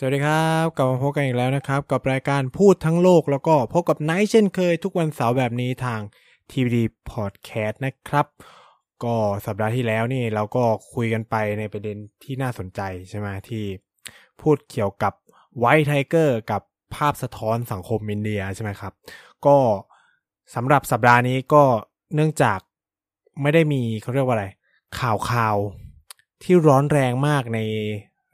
[0.00, 6.00] สวัสดีครับกลับมาพบกันอีกแล้วนะครับ กับรายการพูดทั้งโลกแล้วก็พบกับไนท์เช่นเคยทุกวันเสาร์แบบนี้ทาง
[6.50, 6.76] TVD
[7.10, 8.26] Podcast นะครับ
[9.04, 13.64] ก็สัปดาห์ที่แล้วนี่เราก็คุยกันไปในประเด็นที่น่าสนใจใช่ไหมที่
[14.40, 15.12] พูดเกี่ยวกับ
[15.58, 16.62] White Tiger กับ
[16.94, 18.92] ภาพสะท้อนสังคมอินเดียใช่ไหมครับ
[19.46, 19.56] ก็
[20.54, 21.64] สำหรับสัปดาห์นี้ก็
[22.14, 22.58] เนื่องจาก
[23.42, 24.46] ไม่ได้มีเขาเรียกว่าอะไร
[24.98, 25.56] ข่าวข่าว
[26.42, 27.60] ที่ร้อนแรงมากใน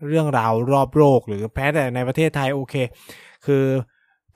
[0.08, 2.74] เรื่องราวรอบโลกหรือแม้แต่ในประเทศไทยโอเค
[3.46, 3.64] คือ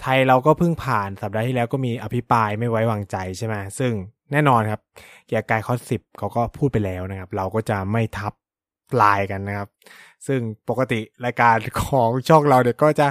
[0.01, 3.93] ไทยเราก็เพิ่งผ่านสัปดาห์ที่แล้วก็มีอภิปรายไม่ไว้วางใจใช่ไหมซึ่ง
[4.33, 4.81] แน่นอนครับ
[5.27, 8.33] เกียร์กายคอสิบเขาก็พูดไปแล้วนะครับ เราก็จะไม่ทับ
[9.03, 9.69] ลายกันนะครับ
[10.27, 13.07] ซึ่งปกติรายการของช่องเราเนี่ยก็จะ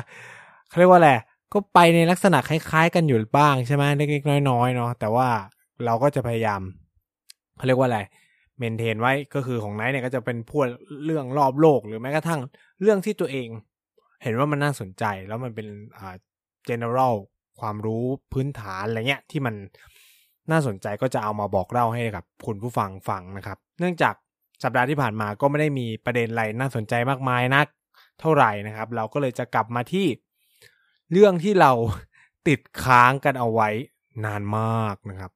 [0.67, 1.19] เขาเรียกว่าแหละ
[1.53, 5.27] ก็ไปในลักษณะคล้ายๆ กันอยู่บ้างใช่ไหมเล็กๆน้อยๆเนาะแต่ว่า
[5.85, 6.61] เราก็จะพยายาม
[7.57, 7.99] เขาเรียกว่าอะไร
[8.59, 10.65] เมนเทนไว้ก็คือของไนท์เนี่ยก็จะเป็นพูด
[11.05, 12.41] เรื่องรอบโลกหรือแม้กระทั่ง
[12.81, 13.47] เรื่องที่ตัวเอง
[14.23, 16.15] เห็นว่ามันน่าสนใจแล้วมันเป็นอ่า
[16.69, 17.15] general
[17.59, 19.55] ความรู้พื้นฐานอะไรเงี้ยที่มัน
[20.51, 24.15] น่าสนใจก็จะเอามาบอกเล่าให้กับคุณผู้ฟังฟังนะครับ เนื่องจาก
[24.63, 27.67] สัปดาห์ที่ผ่านมาก็ไม่ได้มีประเด็นอะไรน่าสนใจมากมายนัก
[28.19, 30.07] เท่าไหร่นะครับ เราก็เลยจะกลับมาที่
[31.11, 31.71] เรื่องที่เรา
[32.47, 33.69] ติดค้างกันเอาไว้
[34.25, 35.31] นานมากนะครับ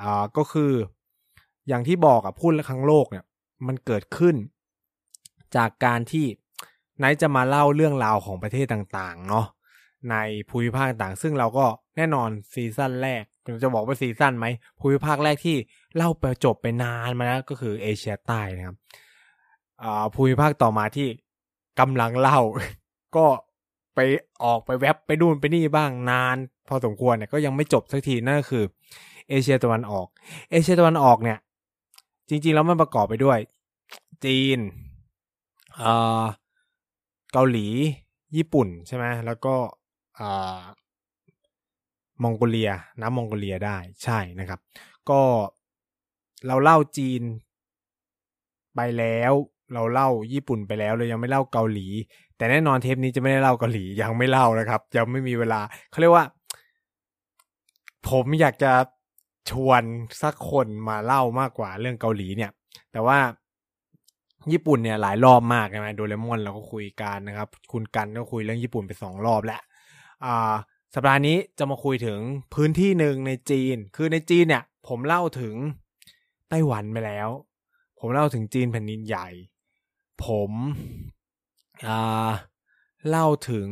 [0.00, 0.72] อ่าก็คือ
[1.70, 3.24] อย่างที่บอกอะพูดครั้งโลกเนี่ย
[3.66, 4.36] มันเกิดขึ้น
[5.56, 6.26] จากการที่
[6.98, 9.46] ไนท์จะมาเล่าเรื่องราวของประเทศต่างๆ เนาะ
[10.10, 10.16] ใน
[10.48, 13.22] ภูมิภาคต่างซึ่งเราก็แน่นอนซีซั่นแรก
[13.62, 14.46] จะบอกว่าซีซั่นไม่
[14.80, 15.56] ภูมิภาคแรกที่
[15.96, 18.76] เล่าไปจบไปนานมาแล้วก็คือเอเชียใต้นะครับ
[19.82, 21.08] อ่าภูมิภาคต่อมาที่
[21.80, 22.40] กำลังเล่า
[23.16, 23.26] ก็
[23.94, 24.00] ไป
[24.44, 26.36] ออกไปแวบไปดูนไปนี่บ้างนาน
[26.68, 28.64] พอสมควรเนี่ยก็ยังไม่จบสักทีนั่นก็คือ
[29.28, 30.06] เอเชียตะวันออก
[30.50, 31.38] เอเชียตะวันออกเนี่ย
[32.30, 33.38] จริง ๆ แล้วมันประกอบไปด้วย
[34.24, 34.58] จีน
[35.76, 35.92] เอ่
[36.22, 36.24] อ
[37.32, 37.66] เกาหลี
[38.36, 39.54] ญี่ปุ่นใช่ไหมแล้วก็
[40.16, 40.60] เอ่อ
[42.22, 42.70] มองโกเลีย
[43.00, 44.60] น้ำมองโกเลียได้ใช่นะครับ
[45.10, 45.20] ก็
[46.46, 47.22] เราเล่าจีน
[48.74, 49.32] ไปแล้ว
[49.74, 51.86] เราเล่าญี่ปุ่นไปแล้วเรายังไม่เล่าเกาหลี
[52.36, 56.26] แต่แน่นอนเทปนี้จะไม่ได้เล่าเกาหลียังไม่เล่านะครับ ยังไม่มีเวลาเขาเรียกว่า
[58.08, 58.72] ผมอยากจะ
[59.50, 59.82] ชวน
[60.22, 62.50] สักคนมาเล่ามากกว่าเรื่องเกาหลีเนี่ย
[62.92, 63.18] แต่ว่า
[64.52, 69.60] ญี่ปุ่นเนี่ยหลายรอบมากนะโดเรมอนเราก็คุยกันนะครับ คุณกันก็คุยเรื่องญี่ปุ่นไปสองรอบแล้ว
[70.24, 70.52] อ่า
[70.94, 72.18] สัปดาห์นี้จะมาคุยถึง
[72.54, 75.54] พื้นที่หนึ่งในจีน คือในจีนเนี่ย ผมเล่าถึง
[76.48, 77.28] ไต้หวันไปแล้ว
[77.98, 79.28] ผมเล่าถึงจีนแผ่นดินใหญ่
[80.24, 80.52] ผม
[81.86, 82.30] อ่า
[83.08, 83.68] เล่าถึง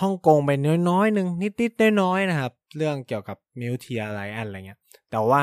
[0.00, 0.50] ฮ่องกงไป
[0.88, 1.28] น้อยๆหนึ่ง
[1.60, 4.80] นิดๆน้อยๆนะครับ เรื่องเกี่ยวกับมิวเทียอะไรอันอะไรเงี้ย
[5.10, 5.42] แต่ว่า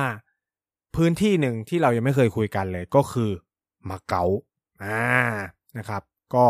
[0.96, 3.32] พื้นที่หนึ่งที่เรายังไม่เคยคุยกันเลยก็คือ
[3.90, 4.24] มาเก๊า
[4.84, 5.02] อ่า
[5.78, 6.02] นะครับ
[6.36, 6.46] ก็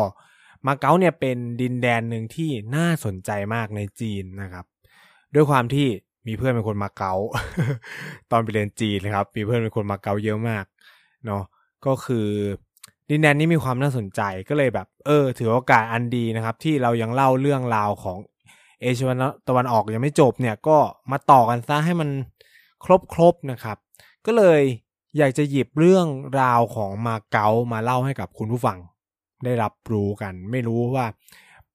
[0.68, 4.66] มาเก๊าเนี่ยเป็นดินแดนหนึ่งที่น่าสนใจมากในจีนนะครับ
[5.36, 5.88] ด้วยความที่
[6.28, 7.14] มีเพื่อนเป็นคนมาเก๊า
[8.32, 10.66] ตอนไปเรียนจีนนะครับ มีเพื่อนเป็นคนมาเก๊าเยอะมาก
[11.26, 11.44] เนาะ
[11.86, 12.28] ก็คือ
[13.10, 18.18] ดินแดนนี้มีความน่าสนใจก็เลยแบบ เออ ถือโอกาสอันดีนะครับ ที่เรายังเล่าเรื่องราวของ
[18.82, 19.06] เอเชีย
[19.48, 20.78] ตะวันออกยังไม่จบเนี่ยก็
[21.12, 22.10] มาต่อกันซะให้มัน
[23.14, 23.78] ครบๆนะครับ
[24.26, 24.62] ก็เลย
[25.18, 26.08] อยากจะหยิบเรื่อง
[26.42, 28.78] ราวของมาเก๊ามาเล่าให้กับคุณผู้ฟัง
[29.46, 31.06] ได้รับรู้กัน ไม่รู้ว่า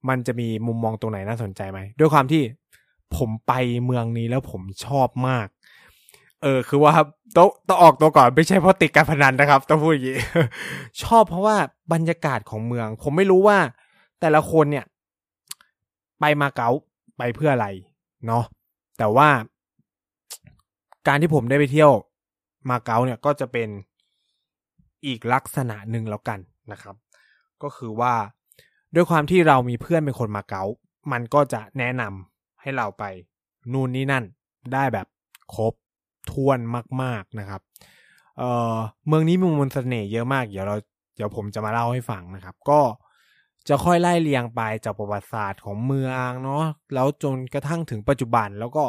[0.08, 2.42] มันจะมีมุมมองตรงไหนน่าสนใจไหมด้วยความที่
[3.16, 3.52] ผมไป
[3.84, 5.46] เมืองนี้แล้วผมชอบมาก
[6.42, 6.92] เออคือว่า
[7.36, 10.18] ต้องต้องออกตัวก่อนไม่ใช่เพราะติดการพนันนะครับต้องพูดอย่างนี้
[11.02, 11.56] ชอบเพราะว่า
[11.92, 13.58] บรรยากาศของเมือง ผมไม่รู้ว่า
[14.20, 14.84] แต่ละคนเนี่ย
[16.20, 16.70] ไปมาเก๊า
[17.20, 17.68] ไปเพื่ออะไร
[18.26, 18.44] เนาะ
[18.98, 19.28] แต่ว่า
[21.06, 21.92] การที่ผมได้ไปเที่ยว
[22.70, 23.68] มาเก๊าเนี่ยก็จะเป็น
[25.06, 26.38] อีกลักษณะหนึ่งแล้วกัน
[26.72, 26.96] นะครับ
[27.62, 28.14] ก็คือว่า
[28.94, 30.62] ด้วยความที่เรามีเพื่อนเป็นคนมาเก๊า
[31.12, 33.04] มันก็จะแนะนำให้เราไป
[33.72, 34.24] นู่นนี่นั่น
[34.72, 35.06] ได้แบบ
[35.54, 35.74] ครบ
[36.30, 36.58] ท้วน
[37.02, 37.60] มาก ๆนะครับ
[38.38, 38.76] เออ
[39.06, 40.76] เมืองนี้มีมนต์เสน่ห์เยอะมาก เดี๋ยวเรา
[41.16, 42.80] เดี๋ยวผมจะมาเล่าให้ฟังนะครับ ก็
[43.68, 46.64] จะค่อยไล่เรียงไปจากประวัติศาสตร์ของเมืองเนาะ
[46.94, 48.84] แล้วจนกระทั่งถึงปัจจุบันแล้วก็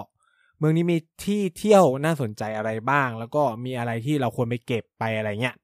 [0.57, 5.56] เมืองนี้มีที่เที่ยวน่าสนใจอะไรบ้าง แล้วก็มีอะไรที่เราควรไปเก็บไปอะไรเงี้ย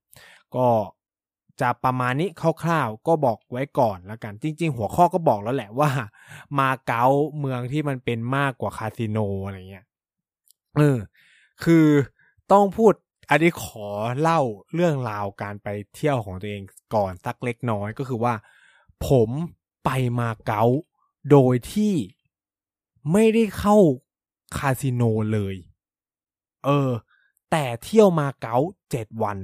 [0.56, 0.68] ก็
[1.62, 2.30] จะประมาณนี้
[2.63, 5.89] คร่าวๆก็บอกไว้ก่อนแล้วกัน จริง ๆ หัวข้อก็บอกแล้วแหละว่า
[6.59, 7.06] มาเก๊า
[7.39, 9.86] เมืองที่มันเป็นมากกว่าคาสิโนอะไรเงี้ย
[10.77, 10.98] เออ
[11.63, 11.88] คือ
[12.51, 12.94] ต้องพูด
[13.30, 13.88] อันนี้ขอ
[14.21, 14.42] เล่า
[14.74, 16.63] เรื่องราวการไปเที่ยวของตัวเอง
[16.95, 18.33] ก่อนสักเล็กน้อยก็คือว่า
[19.07, 19.29] ผม
[19.85, 19.89] ไป
[20.19, 20.63] มาเก๊า
[21.31, 21.94] โดยที่
[23.11, 23.77] ไม่ได้เข้า
[24.57, 25.01] คาสิโน
[25.33, 25.55] เลย
[26.65, 26.89] เออ
[27.51, 28.57] แต่เที่ยวมาเก๊า
[28.91, 29.38] เจ็ดวัน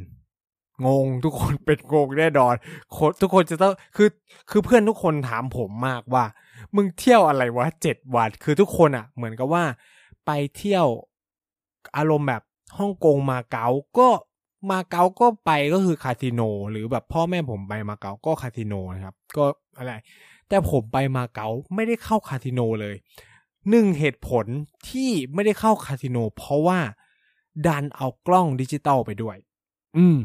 [0.85, 2.55] งงทุกคนเป็นงงแน่นอน
[2.97, 4.09] คนทุกคนจะต้องคือ
[4.49, 6.25] คือเพื่อนทุกคนถามผมมากว่า
[6.75, 9.63] มึงเที่ยวอะไรวะเจ็ดวัน คือทุกคนอะ่ะ เหมือนกับว่า
[10.25, 10.85] ไปเที่ยว
[11.97, 12.43] อารมณ์แบบ
[12.77, 13.67] ฮ่องกงมาเก๊า
[13.97, 14.09] ก็
[14.71, 19.45] มาเก๊าก็ไปก็คือคาสิโน หรือแบบพ่อแม่ผมไปมาเก๊าก็คาสิโนนะครับ ก็
[19.77, 19.93] อะไร
[20.49, 22.95] แต่ผมไปมาเก๊าไม่ได้เข้าคาสิโนเลย
[23.69, 24.45] หนึ่งเหตุผล
[24.89, 26.79] ที่ไม่ได้เข้าคาสิโน เพราะว่า
[27.67, 29.37] ดันเอากล้องดิจิตอลไปด้วย
[29.97, 30.19] อืม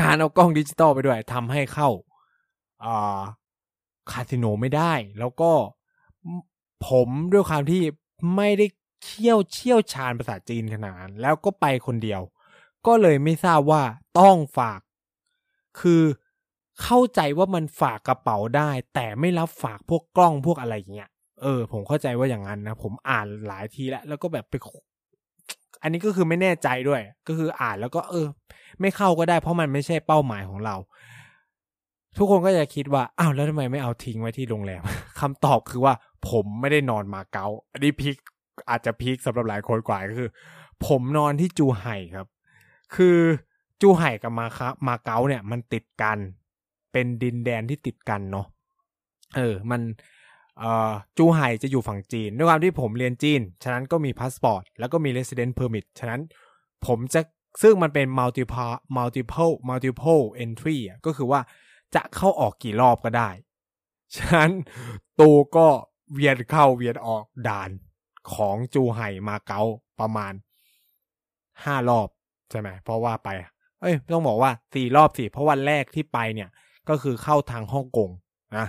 [0.00, 1.88] การเอากล้องดิจิตอลไปด้วยทำให้เข้า
[2.84, 3.20] อ่า
[4.12, 5.52] คาสิโนไม่ได้ แล้วก็
[6.88, 7.82] ผมด้วยความที่
[8.36, 8.66] ไม่ได้
[9.04, 12.20] เชี่ยวเชี่ยวชาญภาษาจีนขนาดแล้วก็ไปคนเดียว
[12.86, 13.82] ก็เลยไม่ทราบว่า
[14.20, 14.80] ต้องฝาก
[15.80, 16.02] คือ
[16.82, 21.10] เข้าใจว่ามันฝากกระเป๋าได้ แต่ไม่รับฝากพวกกล้องพวกอะไรอย่างเงี้ย
[21.42, 24.54] เออ ผมเข้าใจว่าอย่างนั้นนะผมอ่านหลายทีแล้ว แล้วก็แบบไป
[25.82, 28.26] อันนี้ก็คือไม่แน่ใจด้วย ก็คืออ่านแล้วก็ เออ
[28.80, 30.76] ไม่เข้าก็ได้เพราะมันไม่ใช่เป้าหมายของเรา
[32.16, 34.82] ทุกคนก็จะคิดว่าอ้าวแล้วทำไมไม่เอาทิ้งไว้ที่โรงแรม
[35.20, 35.94] คำตอบคือว่า
[36.28, 38.16] ผมไม่ได้นอนมาเก๊าอันนี้พีค
[38.70, 40.30] อาจจะพีคสำหรับหลายคนกว่าก็คือ
[40.86, 42.26] ผมนอนที่จูไห่ครับ
[42.94, 43.18] คือ
[43.80, 46.18] จูไห่กับมาครับมาเก๊าเนี่ยมันติดกัน
[46.92, 48.46] เป็นดินแดนที่ติดกันเนาะ
[49.36, 49.80] เออมัน
[50.58, 56.20] เอ่อจูไห่จะอยู่ฝั่งจีน ด้วยความที่ผมเรียนจีน ฉะนั้นก็มีพาสปอร์ตแล้วก็มี resident permit ฉะนั้น
[56.86, 57.20] ผมจะ
[57.62, 61.40] ซึ่งมันเป็น multiple multiple multiple entry อะก็คือว่า
[61.94, 63.30] จะเข้าออกกี่รอบก็ได้
[64.16, 64.50] ฉะนั้น
[65.20, 65.66] ตูก็
[66.12, 67.70] เวียนเข้าเวียนออกด่าน
[68.34, 69.62] ของจูไห่มาเก๊า
[70.00, 70.32] ประมาณ
[71.64, 72.08] ห้ารอบ
[72.52, 73.28] ใช่ไหมเพราะว่าไป
[73.80, 76.48] เอ้ยต้องบอกว่าสี่รอบสิเพราะวันแรกที่ไปเนี่ย
[76.88, 78.10] ก็คือเข้าทางฮ่องกง
[78.56, 78.66] นะ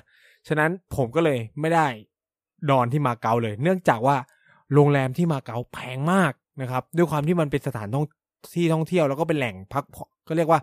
[0.48, 1.88] ฉะนั้นผมก็เลยไม่ได้
[2.72, 4.18] นอนที่มาเก๊าเลย เนื่องจากว่า
[4.74, 8.06] โรงแรมที่มาเก๊าแพงมากนะครับ ด้วยความที่มันเป็นสถานท่อง
[8.56, 9.84] ที่ท่องเที่ยวแล้วก็เป็นแหล่งพัก
[10.28, 10.60] ก็เรียกว่า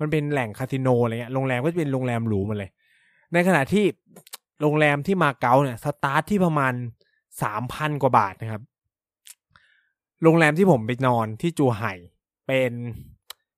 [0.00, 2.70] มันเป็นแหล่งคาสิโนอะไรเงี้ยโรงแรมก็จะเป็นโรงแรมหรูมาเลย
[3.32, 3.84] ในขณะที่
[4.60, 6.72] โรงแรมที่มาเก๊าเนี่ยสตาร์ทที่ประมาณ
[7.42, 8.62] สามพันกว่าบาทนะครับ
[10.22, 11.92] โรงแรมที่ผมไปนอนที่จูไห่
[12.50, 12.74] เป็น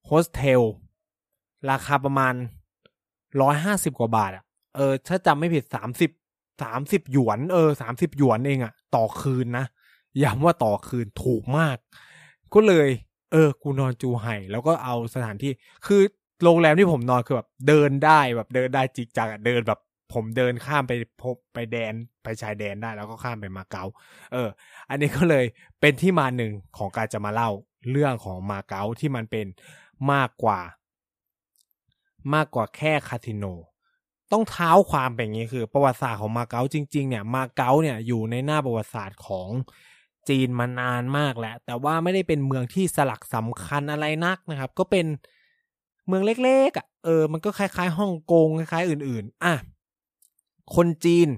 [0.06, 0.62] โฮสเทล
[1.70, 2.34] ราคาประมาณ
[3.42, 4.44] ร้อยห้าสิบกว่าบาทอะ
[4.76, 6.10] เออ ถ้าจำไม่ผิดสามสิบ
[6.62, 9.64] สามสิบหยวน เออสามสิบหยวนเองอะต่อคืนนะ
[10.22, 11.76] ย้ำว่าต่อคืนถูกมาก
[12.54, 12.88] ก็เลย
[13.32, 15.52] เออ กูนอนจูไห่ แล้วก็เอาสถานที่
[15.86, 16.00] คือ
[16.42, 19.80] โรงแรมที่ผมนอนคือแบบเดินได้แบบเดินได้จิกจักเดินแบบ
[20.12, 20.92] ผมเดินข้ามไป
[21.22, 23.84] พบไปแดนไปชายแดนได้แล้วก็ข้ามไปมาเก๊า
[24.32, 24.48] เออ
[24.88, 25.44] อันนี้ก็เลย
[25.80, 27.50] เป็นที่มาหนึ่งของการจะมาเล่า
[27.90, 29.46] เรื่องของมาเก๊าที่มันเป็น
[30.12, 30.61] มากกว่า
[32.34, 33.44] มากกว่าแค่คาสิโน
[34.32, 39.49] ต้องเท้าความเป็นอย่างนี้คือ ประวัติศาสตร์ของมาเก๊าจริง ๆ เนี่ยมาเก๊าเนี่ยอยู่ในหน้าประวัติศาสตร์ของ
[40.29, 45.06] จีนมานานมากแล้ว แต่ว่าไม่ได้เป็นเมืองที่สลักสำคัญอะไรนักนะครับ ก็เป็น
[46.06, 49.55] เมืองเล็กๆอะเออ มันก็คล้ายๆฮ่องกงคล้ายๆ อื่น ๆ อะ
[50.75, 51.28] คนจีน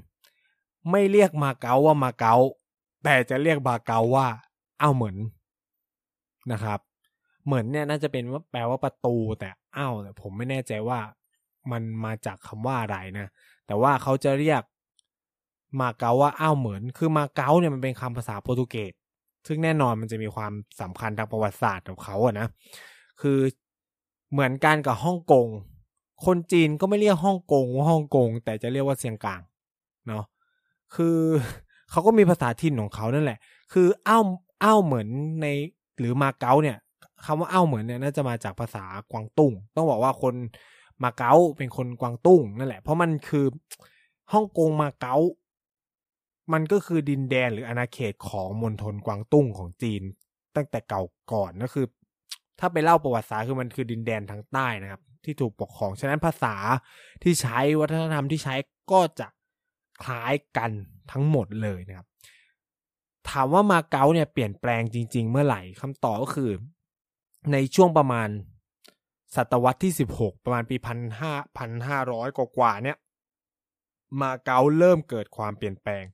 [0.91, 2.35] ไม่เรียกมาเก๊าว่ามาเก๊า
[3.05, 4.27] แต่จะเรียกมาเก๊าว่า
[4.81, 5.17] อ้าวเหมือน
[6.53, 6.79] นะครับ
[7.47, 10.99] เหมือนเนี่ยน่าจะเป็นว่าแปลว่าประตูแต่อ้าวแต่ผมไม่แน่ใจว่า
[11.71, 13.29] มันมาจากคำว่าอะไรนะ
[13.67, 14.63] แต่ว่าเขาจะเรียก
[15.81, 18.93] มาเก๊าว่าอ้าวเหมือน คือมาเก๊าเนี่ยมันเป็นคำภาษาโปรตุเกส
[19.47, 22.47] ซึ่งแน่นอนมันจะมีความสำคัญทางประวัติศาสตร์ของเขาอะนะ
[23.21, 23.39] คือ
[24.33, 25.47] เหมือนกันกับฮ่องกง
[26.27, 29.43] คนจีนก็ไม่เรียกฮ่องกงว่าฮ่องกง แต่จะเรียกว่าเซียงกาง
[30.09, 30.25] เนาะ
[30.95, 31.19] คือ
[31.91, 33.39] เขาก็มีภาษาถิ่นของเขานั่นแหละ
[33.73, 34.25] คืออ้าว
[34.63, 35.09] อ้าวเหมือน
[35.43, 35.47] ใน
[35.99, 36.79] หรือมาเก๊าเนี่ย
[37.25, 40.35] คำว่าอ้าวเหมือนเนี่ยน่าจะมาจากภาษากวางตุ้ง ต้องบอกว่าคน
[41.03, 43.47] มาเก๊าเป็นคนกวางตุ้งนั่นแหละ เพราะมันคือ
[44.33, 45.17] ฮ่องกงมาเก๊า
[46.53, 50.03] มันก็คือดินแดนหรืออาณาเขตของมณฑลกวางตุ้งของจีน
[50.57, 51.87] ตั้งแต่เก่าก่อนก็คือ
[52.61, 56.57] ถ้าไปเล่าประวัติศาสตร์คือมันคือดินแดนทางใต้นะครับ ที่ถูกปกครองฉะนั้นภาษา
[57.23, 58.55] ที่ใช้วัฒนธรรมที่ใช้
[58.93, 59.29] ก็จะ
[60.05, 60.71] คล้ายกัน
[61.13, 62.07] ทั้งหมดเลยนะครับ
[63.31, 66.51] ถามว่ามาเก๊าเนี่ยเปลี่ยนแปลงจริง ๆ เมื่อไหร่คำตอบก็คือ
[67.53, 68.29] ในช่วงประมาณ
[69.37, 72.97] ศตวรรษที่สิบหกประมาณปีพันห้าพันห้าร้อยกว่าเนี่ย
[74.21, 76.05] มาเก๊าเริ่มเกิดความเปลี่ยนแปลง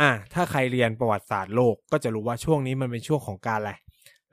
[0.00, 3.72] อะถ้าใครเรียนประวัติศาสตร์โลกก็จะรู้ว่าช่วงนี้มันเป็นช่วงของการอะไร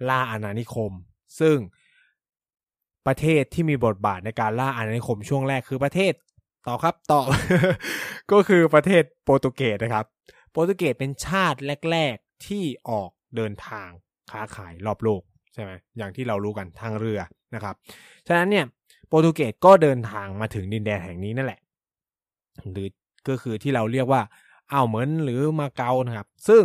[0.09, 0.91] ล่าอาณานิคม
[1.39, 1.57] ซึ่ง
[3.07, 6.13] ประเทศที่มีบทบาทในการล่าอาณานิคมช่วงแรกคือประเทศ
[6.67, 7.21] ต่อครับต่อ
[8.31, 10.05] ก็คือประเทศโปรตุเกสนะครับ
[10.51, 11.59] โปรตุเกสเป็นชาติ
[11.91, 13.89] แรก ๆ ที่ออกเดินทาง
[14.31, 15.21] ค้าขายรอบโลก
[15.53, 17.19] ใช่ไหมอย่างที่เรารู้กันทางเรือ
[17.55, 17.75] นะครับ
[18.27, 18.65] ฉะนั้นเนี่ย
[19.07, 21.59] โปรตุเกสก็เดินทางมาถึงดินแดนแห่งนี้นั่นแหละ
[22.71, 22.89] หรือ
[23.27, 24.21] ก็คือที่เราเรียกว่า
[24.71, 26.63] อ่าวเหมินหรือมาเกานะครับ ซึ่ง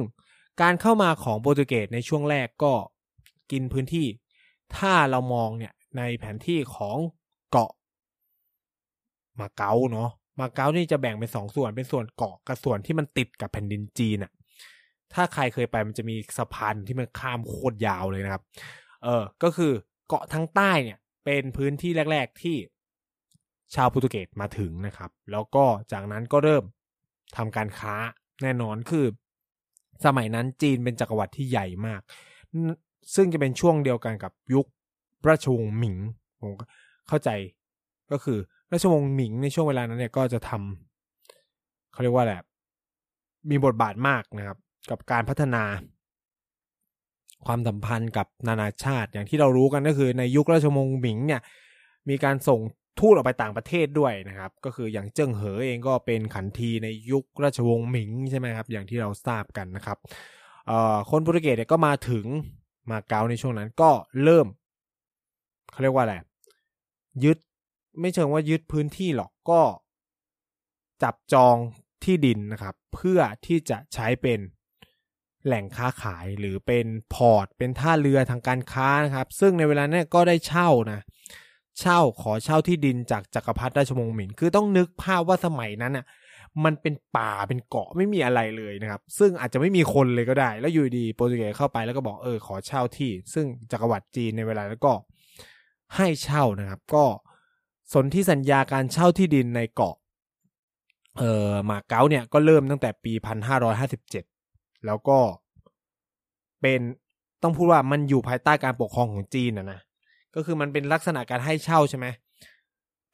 [0.63, 2.73] การเข้ามาของโปรตุเกสในช่วงแรกก็
[3.53, 4.07] กินพื้นที่
[4.77, 6.97] ถ้าเรามองเนี่ยในแผนที่ของ
[7.51, 7.73] เกาะ
[9.41, 14.33] มาเก๊าเนาะ มาเก๊านี่จะแบ่งเป็นสองส่วนเป็นส่วนเกาะกับส่วนที่มันติดกับแผ่นดินจีนอะ
[15.15, 18.43] ถ้าใครเคยไปมันจะมีสะพานที่มันข้ามโคตรยาวเลยนะครับ
[19.05, 19.73] เออ ก็คือ
[20.09, 22.57] เกาะทางใต้เนี่ย เป็นพื้นที่แรก ๆที่
[23.75, 26.65] ชาวโปรตุเกสมาถึงนะครับ แล้วก็จากนั้นก็เริ่ม
[27.37, 27.95] ทำการค้า
[28.43, 29.07] แน่นอนคือ
[30.05, 32.01] สมัยนั้นจีนเป็นจักรวรรดิที่ใหญ่มาก
[33.15, 34.67] ซึ่งจะเป็นช่วงเดียวกันกับยุค
[35.29, 35.97] ราชวงศ์หมิง
[36.41, 36.53] ผม
[37.09, 37.31] เข้าใจ
[38.11, 38.39] ก็คือ
[38.73, 42.41] ราชวงศ์หมิงในช่วงเวลานั้นเนี่ยก็จะทำเขาเรียกว่าแหละ
[43.51, 44.59] มีบทบาทมากนะครับ
[44.91, 45.65] กับการพัฒนา
[47.47, 51.41] ความสัมพันธ์กับนานาชาติอย่างที่เรารู้กันก็คือในยุคราชวงศ์หมิงเนี่ย
[52.09, 52.61] มีการส่ง
[53.01, 59.99] ทูตออกไปต่างประเทศด้วยนะครับ ก็คืออย่างเจิ้งเหอเองก็เป็นขันทีในยุคราชวงศ์หมิงใช่ไหมครับ อย่างที่เราทราบกันนะครับ
[61.11, 62.27] คนโปรตุเกสเนี่ยก็มาถึง
[62.91, 63.91] มาเก๊าในช่วงนั้นก็
[64.23, 64.47] เริ่ม
[65.73, 66.15] เขาเรียกว่าอะไร
[67.25, 67.39] ยึด
[68.01, 69.63] ไม่เชิงว่ายึดพื้นที่หรอกก็
[71.03, 71.57] จับจอง
[72.05, 74.41] ที่ดินนะครับ เพื่อที่จะใช้เป็น
[75.47, 81.01] แหล่งค้าขายหรือเป็นพอร์ต เป็นท่าเรือทางการค้านะครับ ซึ่งในเวลานี้ก็ได้เช่านะ
[81.81, 86.07] เช่าขอเช่าที่ดินจากจักรพรรดิราชวงศ์หมินคือต้องนึกภาพว่าสมัยนั้นอะ
[86.65, 94.93] มันเป็นป่าเป็นเกาะไม่มีอะไรเลยนะครับ ซึ่งอาจจะไม่มีคนเลยก็ได้ แล้วอยู่ดีโปรตุเกสเข้าไปแล้วก็บอกเออขอเช่าที่ ซึ่งจักรวรรดิจีนในเวลาแล้วก็
[95.97, 97.05] ให้เช่านะครับ ก็
[97.93, 99.95] สนที่สัญญาการเช่าที่ดินในเกาะ
[101.19, 104.25] เอ่อมาเก๊าเนี่ยก็เริ่มตั้งแต่ปีพันห้าร้อยห้าสิบเจ็ด
[104.87, 105.19] แล้วก็
[106.61, 106.81] เป็น
[107.43, 109.81] ต้องพูดว่ามันอยู่ภายใต้การปกครองของจีนนะนะ
[110.35, 112.07] ก็คือมันเป็นลักษณะการให้เช่าใช่ไหม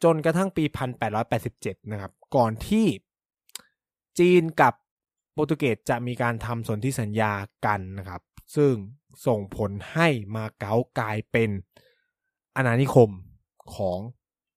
[0.03, 2.87] จนกระทั่งปีพันแปดร้อยแปดสิบเจ็ดนะครับ ก่อนที่
[4.19, 4.75] จีนกับ
[5.33, 7.33] โปรตุเกสจะมีการทำสนธิสัญญา
[7.67, 8.23] กันนะครับ
[8.57, 8.73] ซึ่ง
[9.27, 11.51] ส่งผลให้มาเก๊ากลายเป็น
[12.57, 13.11] อาณานิคม
[13.75, 13.99] ของ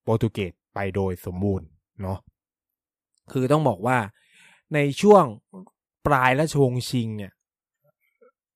[0.06, 1.68] โปรตุเกสไปโดยสมบูรณ์
[2.02, 2.20] เนาะ
[3.32, 3.98] คือต้องบอกว่า
[4.74, 5.24] ในช่วง
[6.06, 7.32] ปลายราชวงศ์ชิงเนี่ย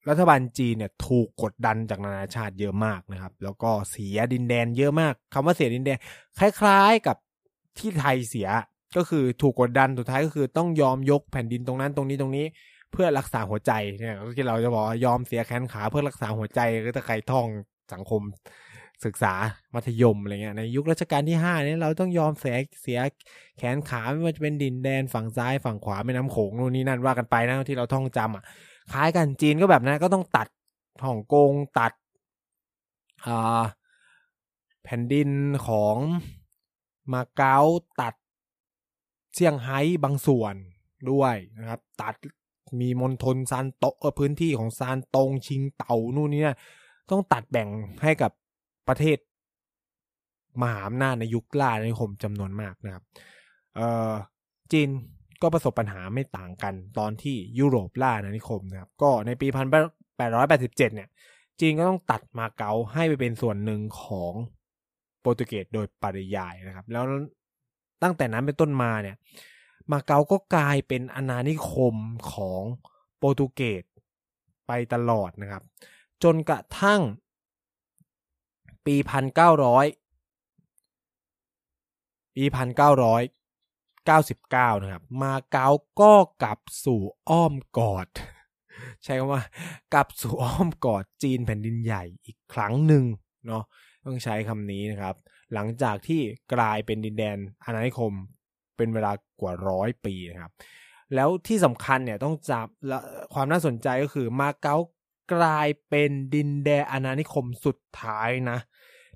[0.10, 5.98] รัฐบาลจีนเนี่ยถูกกดดันจากนานาชาติเยอะมากนะครับ แล้วก็เสียดินแดนเยอะมากคำว่าเสียดินแดน
[6.39, 7.18] คล้ายๆกับ
[7.77, 8.50] ที่ไทยเสีย
[8.96, 12.46] ก็คือถูกกดดันสุดท้ายก็คือต้องยอมยกแผ่นดินตรงนั้นตรงนี้ตรงนี้
[12.91, 17.48] เพื่อรักษาหัวใจเนี่ยที่เราจะบอกยอมเสียแขนขาเพื่อรักษาหัวใจก็จะใครท่อง
[17.94, 18.22] สังคม
[19.06, 19.34] ศึกษา
[19.74, 23.00] มัธยมอะไรเงี้ยในยุครัชกาลที่ห้าเนี่ยเราต้องยอมเสียเสีย
[23.58, 28.44] แขนขาไม่ว่าจะเป็นดินแดนฝั่งซ้ายฝั่งขวาแม่น้ำโขงนู่นนี่นั่นว่ากันไปนะที่เราท่องจำอะ
[28.91, 30.48] คล้ายกันจีนก็แบบนั้นก็ต้องตัด
[31.03, 31.91] ฮ่องกงตัด
[33.27, 33.63] อ่า
[34.84, 35.29] แผ่นดิน
[35.68, 35.98] ของ
[37.13, 37.58] มาเก๊า
[38.01, 38.13] ตัด
[39.34, 40.56] เซี่ยงไฮ้บางส่วน
[41.12, 42.15] ด้วยนะครับ ตัด
[42.82, 43.86] มีมณฑลซานโต
[44.20, 46.58] พื้นที่ของซานตงชิงเต่านู่นนี่นะ
[47.12, 47.70] ต้องตัดแบ่ง
[48.03, 48.32] ให้กับ
[48.89, 49.17] ประเทศ
[50.62, 53.03] มหาอำนาจในยุคล่าในคมจำนวนมากนะครับ
[53.75, 53.81] เอ
[54.12, 54.12] อ
[54.72, 54.89] จีน
[55.41, 59.67] ก็ประสบปัญหาไม่ต่างกันตอนที่ยุโรปล่านานิคมนะครับก็ในปีพัน
[60.17, 61.10] แปดร้อยแปดสิบเจ็ดเนี่ย
[61.60, 64.34] จีนก็ต้องตัดมาเก๊าให้ไปเป็นส่วนหนึ่งของ
[65.22, 67.03] โปรตุเกสโดยปริยายนะครับ แล้ว
[68.03, 69.15] ตั้งแต่นั้นเป็นต้นมาเนี่ย
[69.91, 71.96] มาเก๊าก็กลายเป็นอาณานิคม
[72.34, 72.62] ของ
[73.17, 73.84] โปรตุเกส
[74.67, 75.63] ไปตลอดนะครับ
[76.24, 77.01] จนกระทั่ง
[78.89, 79.86] ปีพันเก้าร้อย
[82.36, 83.24] ปีพันเก้าร้อย
[84.05, 85.67] เก้าสิบเก้านะครับ มาเก๊า
[86.01, 88.08] ก็กลับสู่อ้อมกอด
[89.03, 89.41] ใช้คำว่า
[89.93, 93.03] กลับสู่อ้อมกอดจีนแผ่นดินใหญ่อีกครั้งหนึ่ง
[93.48, 93.63] เนาะ
[94.05, 95.15] ต้องใช้คำนี้นะครับ
[95.53, 96.22] หลังจากที่
[96.53, 98.13] กลายเป็นดินแดนอาณานิคม
[98.77, 100.51] เป็นเวลากว่าร้อยปีนะครับ
[101.15, 102.67] แล้วที่สำคัญเนี่ยต้องจับ
[103.34, 104.77] ความน่าสนใจก็คือมาเก๊า
[105.34, 108.60] กลายเป็นดินแดนอาณานิคมสุดท้ายนะ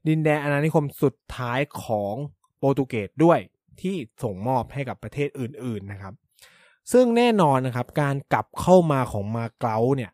[0.07, 2.15] ดินแดนอาณานิคมสุดท้ายของ
[2.57, 3.39] โปรตุเกสด้วย
[3.81, 6.13] ที่ส่งมอบให้กับประเทศอื่น ๆนะครับ
[6.91, 10.12] ซึ่งแน่นอนนะครับ การกลับเข้ามาของมาเก๊าเนี่ย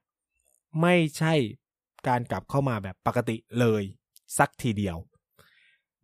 [0.81, 1.33] ไม่ใช่
[2.07, 3.83] การกลับเข้ามาแบบปกติเลย
[4.37, 4.97] สักทีเดียว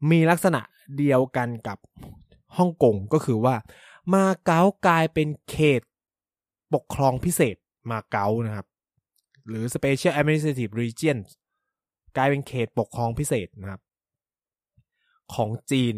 [0.10, 0.62] มีลักษณะ
[0.98, 1.78] เดียวกันกับ
[2.58, 3.56] ฮ่องกงก็คือว่า
[4.14, 5.82] มาเก๊ากลายเป็นเขต
[6.74, 7.56] ปกครองพิเศษ
[7.92, 8.68] มาเก๊านะครับ
[9.48, 11.18] หรือ Special Administrative Region
[12.18, 13.82] กลายเป็นเขตปกครองพิเศษนะครับ
[15.34, 15.96] ของจีน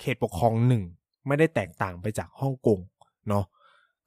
[0.00, 0.82] เขตปกครองหนึ่ง
[1.26, 2.78] ไม่ได้แตกต่างไปจากฮ่องกง
[3.28, 3.44] เนาะ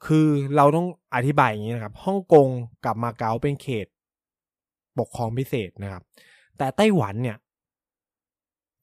[0.05, 2.47] คือเราต้องอธิบายอย่างนี้นะครับฮ่องกง
[2.85, 3.87] กับมาเก๊าเป็นเขต
[4.99, 6.03] ปกครองพิเศษนะครับ
[6.57, 7.37] แต่ไต้หวันเนี่ย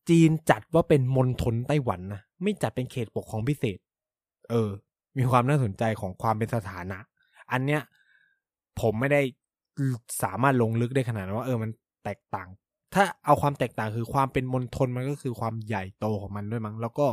[0.08, 3.78] จีนจัดว่าเป็นมณฑลไต้หวันนะไม่จัดเป็นเขตปกครองพิเศษ
[4.50, 4.70] เออ
[5.18, 6.98] มีความน่าสนใจของความเป็นสถานะ
[7.52, 7.82] อันเนี้ย
[8.80, 9.20] ผมไม่ได้
[10.22, 11.70] สามารถลงลึกได้ขนาดว่าเออมัน
[12.04, 12.48] แตกต่าง
[12.94, 17.06] ถ้าเอาความแตกต่างคือความเป็นมณฑลมันก็คือความใหญ่โตของมันด้วยมั้งแล้วก็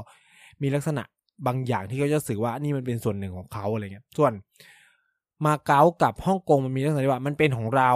[0.61, 1.03] มีลักษณะ
[1.47, 4.33] บางอย่างที่เขาจะสื่อว่านี่มันเป็นส่วนหนึ่งของเขาอะไรเงี้ย ส่วน
[5.45, 7.91] มาเก๊ากับฮ่องกงมันมีลักษณะที่ว่ามันเป็นของเรา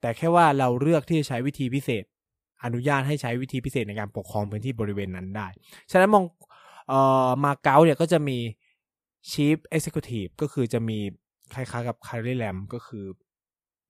[0.00, 2.04] แต่แค่ว่าเราเลือกที่จะใช้วิธีพิเศษ
[2.64, 5.46] อนุญาตให้ใช้วิธีพิเศษในการปกครองพื้นที่บริเวณนั้นได้
[5.90, 6.24] ฉะนั้นมอง
[6.88, 8.38] เอ่อมาเก๊าเนี่ยก็จะมี
[9.30, 10.98] Chief Executive ก็คือจะมี
[11.54, 13.04] คล้ายๆกับคาร์เรแลมก็คือ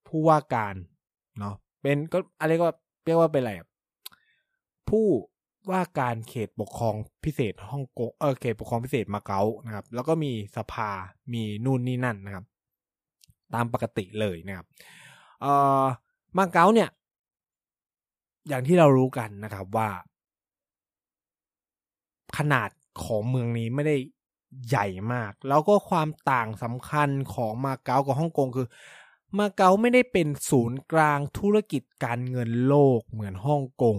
[0.06, 0.74] ผู้ว่าการ
[1.40, 2.68] เนาะเป็นก็อะไรก็
[3.04, 3.52] เรียกว่าเป็นอะไร
[4.88, 5.06] ผู้
[5.70, 6.94] ว่าการเขตปกครอง
[7.24, 10.90] พิเศษฮ่องกงเออเขตปกครองพิเศษมาเก๊านะครับ แล้วก็มีสภา
[11.32, 12.44] มีนู่นนี่นั่นนะครับ
[13.54, 14.66] ตามปกติเลยนะครับ
[15.40, 15.84] เอ่อ
[16.36, 16.88] มาเก๊าเนี่ย
[18.48, 19.88] อย่างที่เรารู้กันนะครับว่า
[22.38, 22.70] ขนาด
[23.04, 23.96] ของเมืองนี้ไม่ได้
[24.68, 28.66] ใหญ่มาก แล้วก็ความต่างสำคัญของมาเก๊ากับฮ่องกงคือ
[29.38, 33.96] มาเก๊าไม่ได้เป็นศูนย์กลางธุรกิจการเงินโลกเหมือนฮ่องกง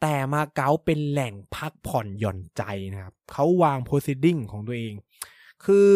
[0.00, 4.94] แต่มาเก๊าเป็นแหล่งพักผ่อนหย่อนใจนะครับเขาวางโพสิดิ้งของตัวเอง
[5.64, 5.88] คือ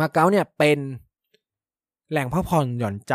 [0.00, 0.78] มาเก๊าเนี่ยเป็น
[2.10, 3.14] แหล่งพักผ่อนหย่อนใจ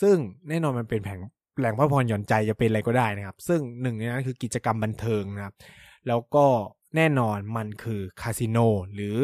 [0.00, 0.16] ซึ่ง
[0.48, 1.20] แน่นอนมันเป็นแผง
[1.58, 5.54] แหล่งพักผ่อนหย่อนใจจะเป็นอะไรก็ได้นะครับ ซึ่งหนึ่งในนั้นคือกิจกรรมบันเทิงนะครับ
[6.08, 6.46] แล้วก็
[6.96, 8.58] แน่นอนมันคือคาสิโน
[8.94, 9.16] หรือ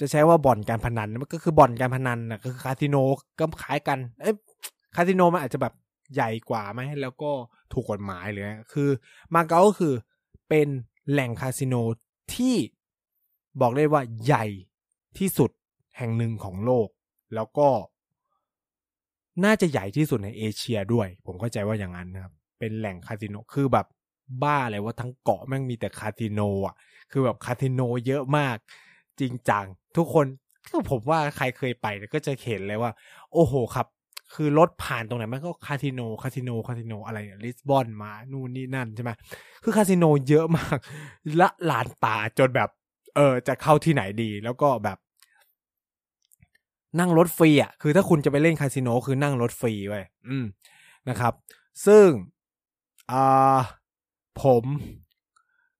[0.00, 2.96] จะใช้ว่าบ่อนการพนันมันก็คือบ่อนการพนันนะก็คือคาสิโน
[3.38, 4.34] ก็ขายกัน เอ้ย
[4.94, 5.74] คาสิโนมันอาจจะแบบ
[6.14, 7.30] ใหญ่กว่าไหมแล้วก็
[7.72, 8.88] ถูกกฎหมายหรือคือ
[9.34, 9.94] มาเก๊าก็คือ
[10.48, 10.68] เป็น
[11.10, 11.74] แหล่งคาสิโน
[12.34, 12.56] ที่
[13.60, 14.46] บอกได้ว่าใหญ่
[15.18, 15.50] ที่สุด
[15.96, 16.88] แห่งหนึ่งของโลก
[17.34, 17.68] แล้วก็
[19.44, 23.86] น่าจะใหญ่ที่สุดในเอเชียด้วย ผมเข้าใจว่าอย่างนั้นนะครับ เป็นแหล่งคาสิโนคือแบบ
[24.42, 26.74] บ้าเลยว่าทั้งเกาะแม่งมีแต่คาสิโนอะ
[27.10, 28.56] คือแบบคาสิโนเยอะมาก
[29.20, 30.26] จริงจัง ทุกคน
[30.70, 32.92] ก็ผมว่าใครเคยไปก็จะเห็นเลยว่า
[33.32, 33.86] โอ้โหครับ
[34.34, 39.10] คือรถผ่านตรงไหนมันก็คาสิโนคาสิโนคาสิโนอะไรเนี่ยลิสบัวมานู่นนี่นั่นใช่ไหม
[39.64, 40.78] คือคาสิโนเยอะมาก
[41.40, 42.68] ละลานตาจนแบบ
[43.16, 44.98] เออจะเข้าที่ไหนดี แล้วก็แบบ
[46.98, 50.44] นั่งรถฟรีอะคือถ้าคุณจะไปเล่นคาสิโนคือนั่งรถฟรีไว้อืม
[51.08, 51.32] นะครับ
[51.86, 52.06] ซึ่ง
[53.10, 53.58] อ่า
[54.42, 54.64] ผม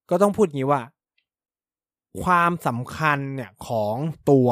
[0.09, 0.81] ก็ต้องพูดงี้ว่า
[2.23, 3.95] ความสำคัญเนี่ยของ
[4.29, 4.49] ตัว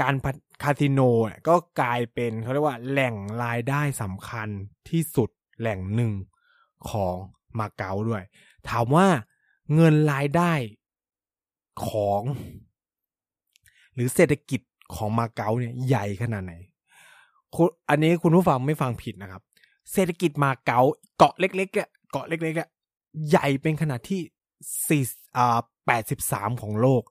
[0.00, 0.14] การ
[0.62, 4.48] คาสิโนเนี่ยก็กลายเป็นเขาเรียกว่าแหล่งรายได้สำคัญ
[4.90, 6.12] ที่สุดแหล่งหนึ่ง
[6.90, 7.14] ของ
[7.58, 8.22] มาเก๊าด้วย
[8.68, 9.06] ถามว่า
[9.74, 10.52] เงินรายได้
[11.86, 12.22] ของ
[13.94, 14.60] หรือเศรษฐกิจ
[14.94, 16.54] ของมาเก๊าเนี่ยใหญ่ขนาดไหน
[17.88, 19.42] อันนี้คุณผู้ฟังไม่ฟังผิดนะครับ
[19.92, 20.80] เศรษฐกิจมาเก๊า
[21.18, 24.20] เกาะเล็กๆเกาะเล็กๆใหญ่เป็นขนาดที่
[24.88, 25.02] สี่
[25.36, 27.02] อ่าแปดสิบสามของโลก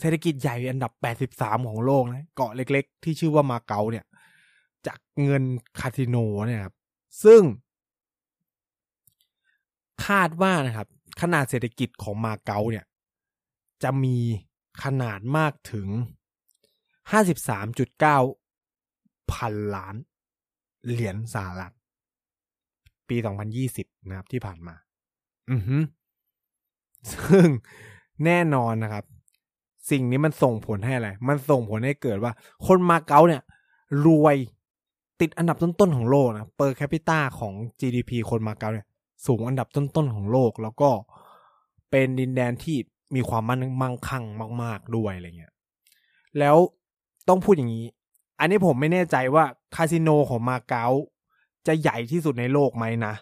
[0.00, 4.06] เศรษฐกิจใหญ่อันดับแปดสิบสามของโลกนะ เกาะเล็กๆ ที่ชื่อว่ามาเก๊าเนี่ย
[4.86, 5.42] จากเงิน
[5.80, 6.74] คาสิโนเนี่ยครับ
[7.24, 7.42] ซึ่ง
[10.06, 10.88] คาดว่านะครับ
[11.20, 12.84] ขนาดเศรษฐกิจของมาเก๊าเนี่ย
[13.82, 14.16] จะมี
[14.84, 15.88] ขนาดมากถึง
[17.10, 18.18] ห้าสิบสามจุดเก้า
[19.32, 19.96] พันล้าน
[20.88, 21.74] เหรียญสหรัฐ
[23.08, 23.16] ปี
[23.62, 24.74] 2020นะครับที่ผ่านมา
[25.50, 25.76] อือฮึ
[27.12, 27.46] ซึ่ง
[28.24, 29.04] แน่นอนนะครับ
[29.90, 32.32] สิ่งนี้มันส่งผลให้อะไร มันส่งผลให้เกิดว่า
[32.66, 33.42] คนมาเก๊าเนี่ย
[34.06, 34.36] รวย
[35.20, 38.86] ติดอันดับต้นๆของโลกนะเปอร์แคปิตาของ GDP คนมาเก๊าเนี่ย
[39.26, 40.90] สูงอันดับต้นๆของโลก แล้วก็
[41.90, 42.76] เป็นดินแดนที่
[43.14, 44.24] มีความมั่นมั่งคั่ง
[44.62, 45.52] มาก ๆ ด้วยอะไรเงี้ย
[46.38, 46.56] แล้ว
[47.28, 47.86] ต้องพูดอย่างนี้
[48.40, 49.44] อันนี้ผมไม่แน่ใจว่า
[49.76, 50.86] คาสิโนของมาเก๊า
[51.66, 53.14] จะใหญ่ที่สุดในโลกไหมนะ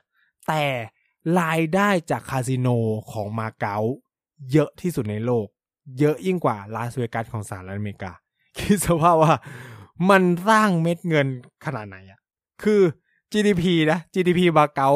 [0.49, 0.63] แต่
[1.41, 2.69] รายได้จากคาสิโน
[3.13, 3.79] ของมาเก๊า
[4.53, 5.47] เยอะที่สุดในโลก
[5.99, 8.13] เยอะยิ่งกว่าลาสเวกัสของสหรัฐอเมริกา
[8.57, 9.35] คิดสภาพว่า
[10.11, 11.27] มันสร้างเม็ดเงิน
[11.65, 12.21] ขนาดไหนอะ
[12.63, 12.81] คือ
[13.33, 14.91] GDP นะ GDP มาเก๊า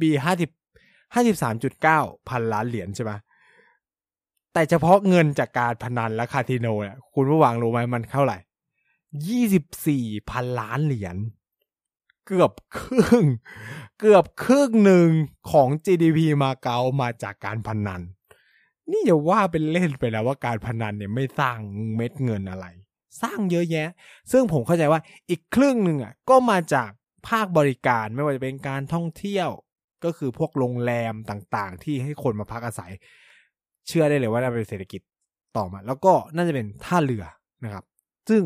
[0.00, 0.50] ปีห้าสิบ
[1.14, 3.12] ห้าสิบสามจุดเก้าพันล้านเหรียญใช่ไหม
[4.52, 8.38] แต่เฉพาะเงินจากการพนันและคาสิโนเนี่ยคุณผู้วางรู้ไหมมันเท่าไหร่
[9.28, 11.16] ยี่สิบสี่พันล้านเหรียญ
[12.32, 13.24] เกือบครึ่ง
[14.00, 15.08] เกือบครึ่งหนึ่ง
[15.50, 18.02] ของ GDP มาเก๊ามาจากการพนัน
[18.90, 21.58] นี่อย่าว่าเป็นเล่นไปแล้วว่าการพนันเนี่ยไม่สร้าง
[21.96, 22.66] เม็ดเงินอะไร
[23.22, 23.88] สร้างเยอะแยะ
[24.32, 26.90] ซึ่งผมเข้าใจว่าอีกครึ่งหนึ่งอะก็มาจาก
[27.28, 29.48] ภาคบริการไม่ว่าจะเป็นการท่องเที่ยว
[30.04, 32.92] ก็คือพวกโรงแรมต่างๆ ที่ให้คนมาพักอาศัย
[33.86, 35.00] เชื่อได้เลยว่าน่าเป็นเศรษฐกิจ
[35.56, 37.24] ต่อมา แล้วก็น่าจะเป็นท่าเรือ
[37.64, 37.84] นะครับ
[38.28, 38.42] ซึ่ง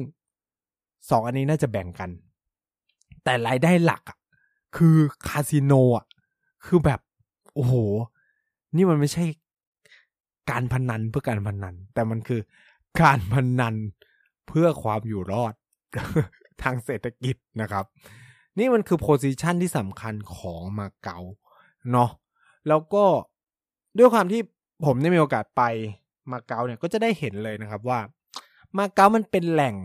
[1.10, 2.10] สองอันนี้น่าจะแบ่งกัน
[3.26, 4.18] แต่รายได้หลักอะ
[4.76, 4.96] คือ
[5.28, 6.06] คาสิโนอะ
[6.66, 7.00] คือแบบ
[7.54, 7.74] โอ้โห
[8.76, 9.24] นี่มันไม่ใช่
[10.50, 12.40] การพนันเพื่อการพนัน แต่มันคือ
[13.02, 13.74] การพนัน
[14.48, 15.54] เพื่อความอยู่รอด
[16.62, 17.84] ทางเศรษฐกิจนะครับ
[18.58, 21.18] นี่มันคือโพซิชันที่สำคัญของมาเก๊า
[21.92, 22.10] เนาะ
[22.68, 23.04] แล้วก็
[23.98, 24.40] ด้วยความที่
[24.86, 25.62] ผมได้มีโอกาสไป
[26.30, 28.00] มาเก๊าเนี่ยก็จะได้เห็นเลยนะครับว่า
[28.78, 29.76] มาเก๊ามันเป็นแหล่ง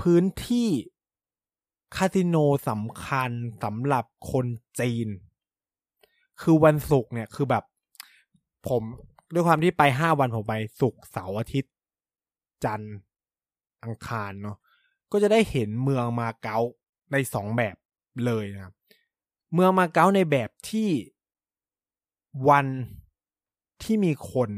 [0.00, 0.68] พื้นที่
[1.96, 2.36] คาสิโน
[2.68, 3.30] สำคัญ
[3.62, 4.46] สำหรับคน
[4.80, 5.08] จีน
[6.40, 7.64] คือวันศุกร์เนี่ยคือแบบ
[8.68, 8.82] ผม
[9.32, 11.72] ด้วยความที่ไปห้าวันผมไปศุกร์เสาร์อาทิตย์
[12.64, 12.96] จันทร์
[13.82, 14.56] อังคารเนาะ
[15.12, 16.58] ก็จะได้เห็นเมืองมาเก๊า
[17.12, 17.76] ในสองแบบ
[18.26, 18.74] เลยนะครับ
[19.54, 20.88] เมืองมาเก๊าในแบบที่
[22.48, 22.66] วัน
[23.82, 24.50] ที่มีคน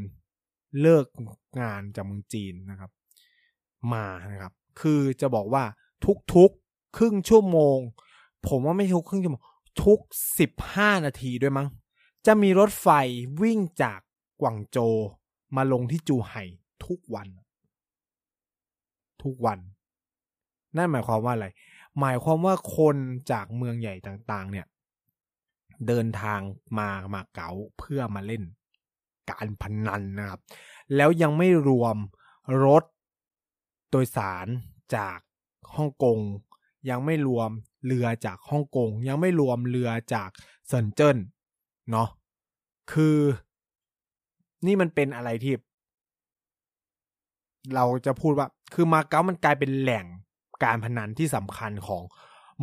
[0.81, 1.07] เลิก
[1.61, 2.91] งานจากเมืองจีนนะครับ
[3.93, 5.65] มานะครับ คือจะบอกว่า
[6.35, 6.66] ทุกๆ
[6.97, 7.79] ครึ่งชั่วโมง
[8.47, 9.45] ผมว่าไม่ทุกครึ่งชั่วโมง
[9.85, 9.99] ทุก
[10.39, 11.69] สิบห้านาทีด้วยมั้ง
[12.27, 12.89] จะมีรถไฟ
[13.43, 14.01] วิ่งจาก
[14.41, 14.79] กวางโจ
[15.57, 16.43] มาลงที่จูไห่
[16.87, 17.29] ทุกวัน
[19.23, 19.59] ทุกวัน
[20.77, 21.49] นั่นหมายความว่าอะไร
[22.01, 22.97] หมายความว่าคน
[23.33, 24.67] จากเมืองใหญ่ต่างๆ เนี่ย
[25.87, 26.41] เดินทาง
[26.79, 28.43] มามาเก๋าเพื่อมาเล่น
[29.31, 30.41] การพนันนะครับ
[30.97, 31.97] แล้วยังไม่รวม
[32.65, 32.85] รถ
[33.91, 34.47] โดยสาร
[34.97, 35.19] จาก
[35.75, 36.19] ฮ่องกง
[36.91, 37.51] ยังไม่รวม
[37.87, 40.31] เรือจากฮ่องกงยังไม่รวมเรือจาก
[40.69, 41.17] เซินเจิ้น
[41.91, 42.09] เนาะ
[42.93, 43.19] คือ
[44.67, 45.55] นี่มันเป็นอะไรที่
[47.75, 50.07] เราจะพูดว่า คือมาเก๊ามันกลายเป็นแหล่ง
[50.65, 52.03] การพนันที่สำคัญของ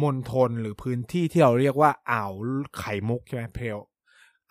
[0.02, 2.32] มณฑลหรือพื้นที่ที่เราเรียกว่าอ่าว
[2.80, 3.80] ไข่มุกใช่ไหมเพล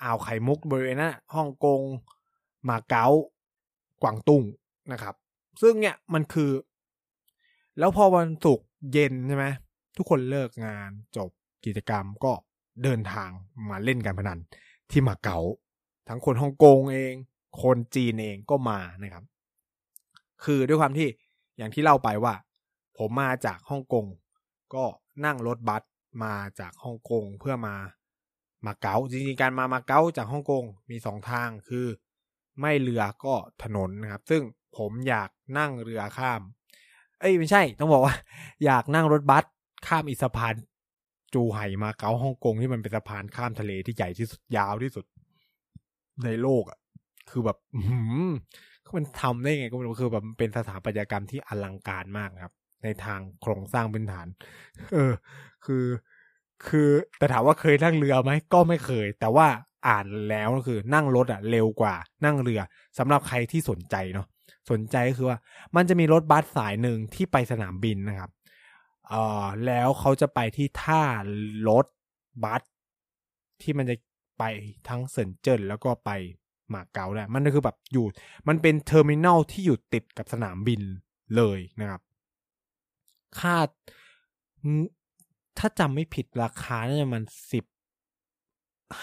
[0.02, 1.80] อ่าวไข่มุกบริเวณนั้นฮ่องกง
[2.68, 3.06] มาเก๊า
[4.02, 4.42] กวางตุ้ง
[4.92, 5.14] นะครับ
[5.62, 6.50] ซึ่งเนี่ยมันคือ
[7.78, 9.46] แล้วพอวันศุกร์ เย็นใช่ไหม
[9.96, 11.30] ทุกคนเลิกงานจบ
[11.64, 12.32] กิจกรรมก็
[12.82, 13.30] เดินทาง
[13.70, 14.38] มาเล่นการพนัน
[14.90, 15.38] ที่มาเก๊า
[16.08, 17.14] ทั้งคนฮ่องกงเอง
[17.62, 19.24] คนจีนเองก็มานะครับ
[20.44, 21.08] คือด้วยความที่
[21.56, 22.34] อย่างที่เล่าไปว่า
[22.98, 24.06] ผมมาจากฮ่องกง
[24.74, 24.84] ก็
[25.24, 25.82] นั่งรถบัส
[26.24, 27.76] มาจากฮ่องกงเพื่อมา
[28.66, 31.86] มาเก๊าจริงๆการมามาเก๊าจากฮ่องกงมีสองทางคือ
[32.60, 34.42] ไม่เรือก็ถนนนะครับ ซึ่ง
[34.76, 36.42] ผมอยากนั่งเรือข้าม
[37.22, 38.14] เอ้ยไม่ใช่ ต้องบอกว่า
[38.64, 39.44] อยากนั่งรถบัส
[39.86, 40.54] ข้ามอีสะพาน
[41.34, 45.04] จูไห่มาเก๊าฮ่องกงที่มันเป็นสะพานข้ามทะเลที่ใหญ่ที่สุดยาวที่สุด
[46.24, 46.78] ในโลกอะ
[47.30, 47.58] คือแบบ
[47.88, 48.30] หืม
[48.96, 52.52] มันทำได้ไงก็ไม่รู้คือแบบเป็นสถาปัตยกรรมที่อลังการมากครับ
[52.84, 54.26] ในทางโครงสร้างพื้นฐาน
[54.92, 55.12] เออ
[55.64, 55.84] คือ
[56.66, 59.46] คือแต่ถามว่าเคยนั่งเรือไหมก็ไม่เคย แต่ว่า
[59.88, 62.60] อ่านแล้วก็คือนั่งรถอะ เร็วกว่านั่งเรือ
[62.98, 64.26] สำหรับใครที่สนใจเนาะ
[64.70, 65.38] สนใจก็คือว่า
[65.76, 68.30] มันจะมีรถบัสสายหนึ่งที่ไปสนามบินนะครับ
[69.08, 71.02] เอ่อแล้วเขาจะไปที่ท่า
[71.68, 71.86] รถ
[72.44, 72.62] บัส
[73.62, 73.96] ที่มันจะ
[74.38, 74.44] ไป
[74.88, 76.10] ทั้งเซินเจิ้นแล้วก็ไป
[76.74, 78.04] มาเก๊าแหละมันก็คือแบบอยู่
[78.48, 80.82] มันเป็น terminal ที่อยู่ติดกับสนามบิน
[81.36, 82.00] เลยนะครับ
[83.38, 83.56] ค่า
[85.58, 87.64] ถ้าจำไม่ผิดราคาน่าจะมันสิบ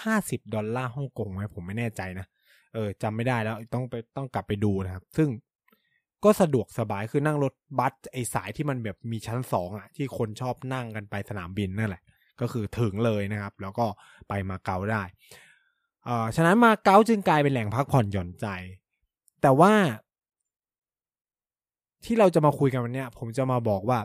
[0.02, 2.26] ห้าสิบดอลลาร์ฮ่องกงไหมผมไม่แน่ใจนะ
[2.74, 5.28] เออจำไม่ได้แล้วต้องไปต้องกลับไปดูนะครับ ซึ่ง
[6.24, 12.02] ก็สะดวกสบายคือนั่งรถบัสไอสายที่มันแบบมีชั้นสองอะที่คนชอบนั่งกันไปสนามบินนั่นแหละ
[12.40, 13.86] ก็คือถึงเลยนะครับ แล้วก็
[14.28, 15.02] ไปมาเก๊าได้
[16.04, 18.46] เอ่อฉะนั้นมาเก๊าจึงกลายเป็นแหล่งพักผ่อนหย่อนใจ
[19.42, 19.72] แต่ว่า
[22.04, 23.98] ที่เราจะมาคุยกันวันนี้ผมจะมาบอกว่า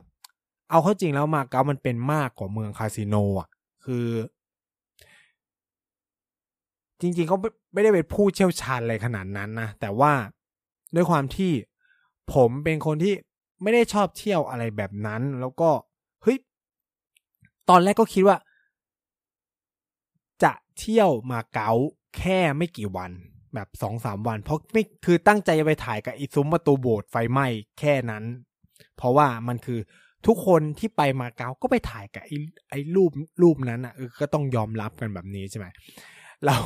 [0.70, 3.50] เอาเข้าจริงแล้วมาเก๊ามันเป็นมากกว่าเมืองคาสิโนอะ
[3.86, 4.06] คือ
[7.06, 7.38] จริงๆเขา
[7.74, 10.14] ไม่ได้เป็นผู้เชี่ยวชาญอะไรขนาดนั้นนะแต่ว่า
[10.96, 11.52] ด้วยความที่
[12.34, 13.14] ผมเป็นคนที่
[13.62, 15.70] ไม่ได้ชอบเที่ยวอะไรแบบนั้น แล้วก็
[16.24, 16.38] เฮ้ย
[17.70, 18.38] ตอนแรกก็คิดว่า
[20.44, 21.72] จะเที่ยวมาเก๊า
[22.18, 23.12] แค่ไม่กี่วัน
[23.54, 27.48] แบบสองสามวัน เพราะไม่คือตั้งใจจะไปถ่ายกับอีซุ้มประตูโบสถ์ไฟไหม้
[27.80, 28.24] แค่นั้น
[28.98, 29.80] เพราะว่ามันคือ
[30.28, 32.38] ทุกคนที่ไปมาเก๊าก็ไปถ่ายกับไอ้
[32.70, 35.68] ไอ้รูปรูปนั้นอะก็ต้องยอมรับกันแบบนี้ใช่ไหม
[36.46, 36.58] เรา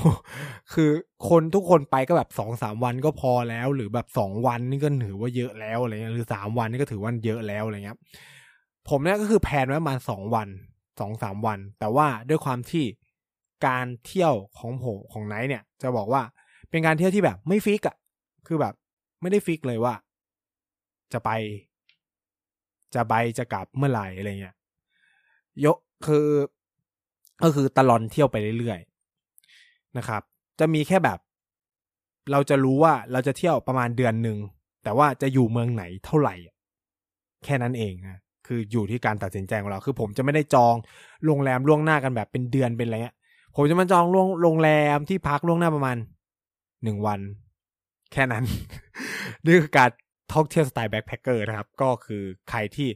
[0.73, 0.89] คือ
[1.29, 7.97] คนทุกคนไปก็แบบสองสามวันก็พอแล้ว หรือแบบสองวันนี่ก็ถือว่าเยอะแล้วอะไรเงี้ยหรือสามวันนี่ก็ถือว่าเยอะแล้วอะไรเงี้ย
[8.89, 10.47] ผมเนี่ยก็คือ plan ไว้ประมาณสองวัน
[10.99, 12.85] สองสามวัน แต่ว่าด้วยความที่
[13.67, 16.21] การเที่ยวของผมของไนท์เนี่ย จะบอกว่า
[16.69, 17.95] เป็นการเที่ยวที่แบบไม่ fix อะ
[18.47, 18.73] คือแบบ
[19.21, 19.93] ไม่ได้ fix เลยว่า
[21.13, 21.29] จะไป
[22.95, 24.55] จะไปจะกลับเมื่อไหร่อะไรเงี้ย
[25.65, 26.27] ยกคือ
[27.43, 28.79] ก็คือตะลอนเที่ยวไปเรื่อย
[29.97, 30.21] นะครับ
[30.59, 31.19] จะมีแค่แบบ
[32.31, 34.37] เราจะรู้ว่าเราจะเที่ยวประมาณเดือนหนึ่ง
[34.83, 36.35] แต่ว่าจะอยู่เมืองไหนเท่าไหร่
[37.45, 40.75] แค่นั้นเองนะคืออยู่ที่การตัดสินใจของเรา คือผมจะไม่ได้จอง
[41.25, 43.15] โรงแรมล่วงหน้ากันแบบเป็นเดือนเป็นอะไรเงี้ย
[43.55, 45.97] ผมจะมาจองโรงโรงแรมที่พักล่วงหน้าประมาณ
[46.83, 47.19] หนึ่งวัน
[48.11, 48.43] แค่นั้น
[49.45, 49.89] นี่คือการ
[50.33, 52.89] ท่องเที่ยวสไตล์ backpacker นะครับ ก็คือใครที่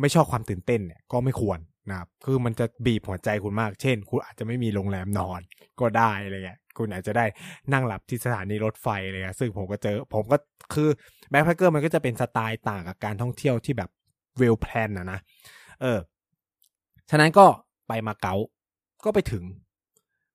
[0.00, 5.40] ไม่ชอบความตื่นเต้นเนี่ยก็ไม่ควร นะครับคือมันจะบีบหัวใจคุณมาก เช่น คุณอาจจะไม่มีโรงแรมนอน
[5.80, 7.24] ก็ได้อะไรเงี้ยคุณอาจจะได้
[7.72, 10.36] นั่งหลับที่สถานีรถไฟอะไรเงี้ยซึ่งผมก็เจอผมก็
[10.74, 10.88] คือ
[11.30, 13.90] แบ็คแพคเกอร์มันก็จะเป็นสไตล์ต่างกับการท่องเที่ยวที่แบบ
[14.38, 15.18] เวลแพลนนะนะ
[15.80, 15.98] เออ
[17.10, 17.46] ฉะนั้นก็
[17.88, 18.34] ไปมาเก๊า
[19.04, 19.44] ก็ไปถึง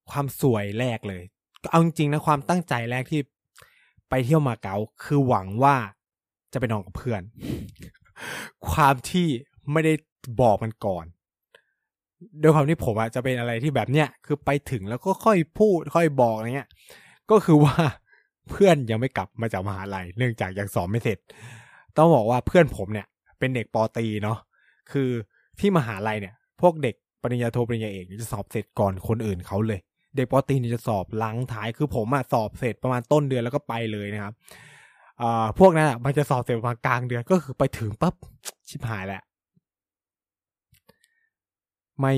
[0.09, 1.23] ความสวยแรกเลย
[1.69, 3.21] เอาจริงๆนะความตั้งใจแรกที่
[4.09, 5.75] ไปเที่ยวมาเก๊าคือหวังว่า
[6.53, 7.21] จะไปนอนกับเพื่อน
[8.69, 9.27] ความที่
[9.71, 9.93] ไม่ได้
[10.41, 11.05] บอกมันก่อน
[12.41, 16.69] โดยความที่ผมอะจะเป็นอะไรที่แบบเนี้ยคือไปถึงแล้วก็ค่อยพูดค่อยบอกอะไรเงี้ย
[17.31, 17.75] ก็คือว่า
[18.49, 21.19] เพื่อนยังไม่กลับมาจากมหาลัยเนื่องจากยังสอบไม่เสร็จ
[21.97, 23.07] ต้องบอกว่าเพื่อนผมเนี่ย
[23.39, 24.37] เป็นเด็กปอตีเนาะ
[24.91, 25.09] คือ
[25.59, 29.79] ที่มหาลัยเนี่ย พวกเด็กปริญญาโทปริญญาเอกจะสอบเสร็จก่อนคนอื่นเขาเลย
[30.15, 34.33] เด็กปอตีนี่จะสอบลังท้ายคือผมอะสอบเสร็จประมาณต้นเดือนแล้วก็ไปเลยนะครับ
[35.21, 38.13] อ่าพวกนั้นอะมันจะสอบเสร็จประมาณกลางเดือนก็คือไปถึงปั๊บ
[38.69, 39.21] ชิบหายแหละ
[41.99, 42.13] ไม่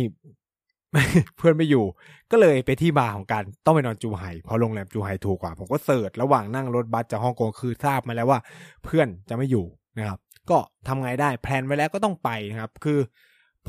[1.38, 1.86] เพื่อนไม่อยู่
[2.32, 8.40] ก็เลยไปที่มาของการต้องไปนอนจูไห่เพราะโรงแรมจูไห่ถูกกว่า ผมก็เสิร์ชระหว่างนั่งรถบัสจากฮ่องกงคือทราบมาแล้วว่า
[8.84, 9.66] เพื่อนจะไม่อยู่
[9.98, 13.00] นะครับ ก็ทำไงได้แพลนไว้แล้วก็ต้องไปนะครับ คือ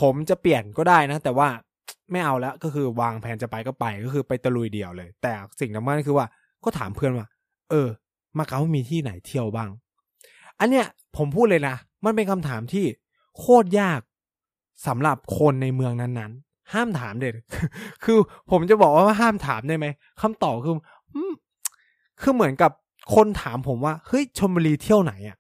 [0.01, 1.49] ผมจะเปลี่ยนก็ได้นะ แต่ว่า
[2.11, 6.27] ไม่เอาแล้วก็คือวางแผนจะไปก็ไปก็คือไปตะลุยเดี่ยวเลย แต่สิ่งสำคัญคือว่า
[6.65, 7.27] ก็ถามเพื่อนว่า
[7.71, 7.89] เออ
[8.39, 9.71] มาเก๊ามีที่ไหนเที่ยวบ้าง
[10.61, 12.85] อันเนี้ยผมพูดเลยนะ มันเป็นคำถามที่
[13.39, 14.01] โคตรยาก
[14.87, 17.35] สำหรับคนในเมืองนั้นๆ ห้ามถามเด็ด
[18.05, 18.19] คือ
[18.51, 19.87] ผมจะบอกว่าห้ามถามได้ไหม
[20.21, 20.77] คำตอบคือ
[22.23, 22.73] คือเหมือนกับ
[23.15, 25.37] คนถามผมว่าเฮ้ยชมบุรีเที่ยวไหนอะ่ะ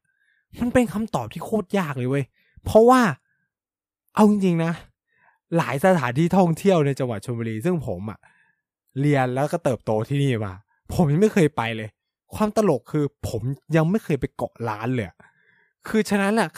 [0.61, 2.24] มันเป็นคำตอบที่โคตรยากเลยเว้ย
[2.64, 3.00] เพราะว่า
[4.14, 4.72] เอาจริงๆนะ
[5.57, 8.18] หลายสถานที่ท่องเที่ยวในจังหวัดชลบุรี ซึ่งผมอะ่ะ
[9.00, 10.55] เรียนแล้วก็เติบโตที่นี่มา
[10.94, 11.88] ผมยังไม่เคยไปเลย
[12.35, 13.42] ความตลกคือผม
[13.76, 15.07] ยังไม่เคยไปเกาะล้านเลย
[15.88, 16.49] คือฉะนั้นแหละ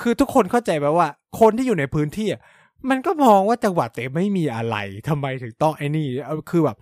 [0.00, 1.08] คือทุกคนเข้าใจแบบว่า
[1.40, 2.28] คนที่อยู่ในพื้นที่
[2.90, 4.76] มันก็มองว่าจังหวัดเตไม่มีอะไร
[5.08, 6.06] ทำไมถึงต้องไอ้นี่
[6.50, 6.76] คือแบบ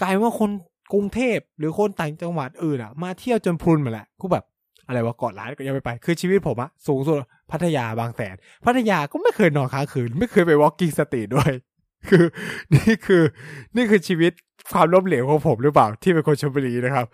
[0.00, 0.50] กลายว่าคน
[0.92, 4.44] กรุงเทพหรือคนต่างจังหวัดอื่นอะ มาเที่ยวจนพลุนมาแหละกูแบบ
[4.86, 7.16] อะไรวะเกาะล้านก็ยังไม่ไป คือชีวิตผมอะสูงสุด
[7.50, 11.52] พัทยาบางแสน พัทยาก็ไม่เคยนอนค้างคืน ไม่เคยไปวอล์กกิ้งสตรีทด้วย
[12.08, 12.24] คือ
[12.74, 13.22] นี่คือ
[13.76, 14.32] นี่คือชีวิต
[14.72, 17.06] ความล้มเหลวของผมหรือเปล่าที่เป็นคนชลบุรีนะครับ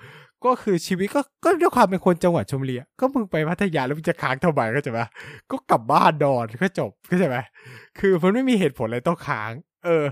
[0.44, 5.00] ก็คือชีวิตก็ก็ด้วยความเป็นคนจังหวัดชลบุรีก็มึงไปพัทยาแล้วมึงจะค้างทำไมก็จะไหม
[5.50, 7.36] ก็กลับบ้านนอนก็จบก็ใช่ไหม
[7.98, 9.50] คือมันไม่มีเหตุผลอะไรต้องค้าง
[9.84, 10.04] เออ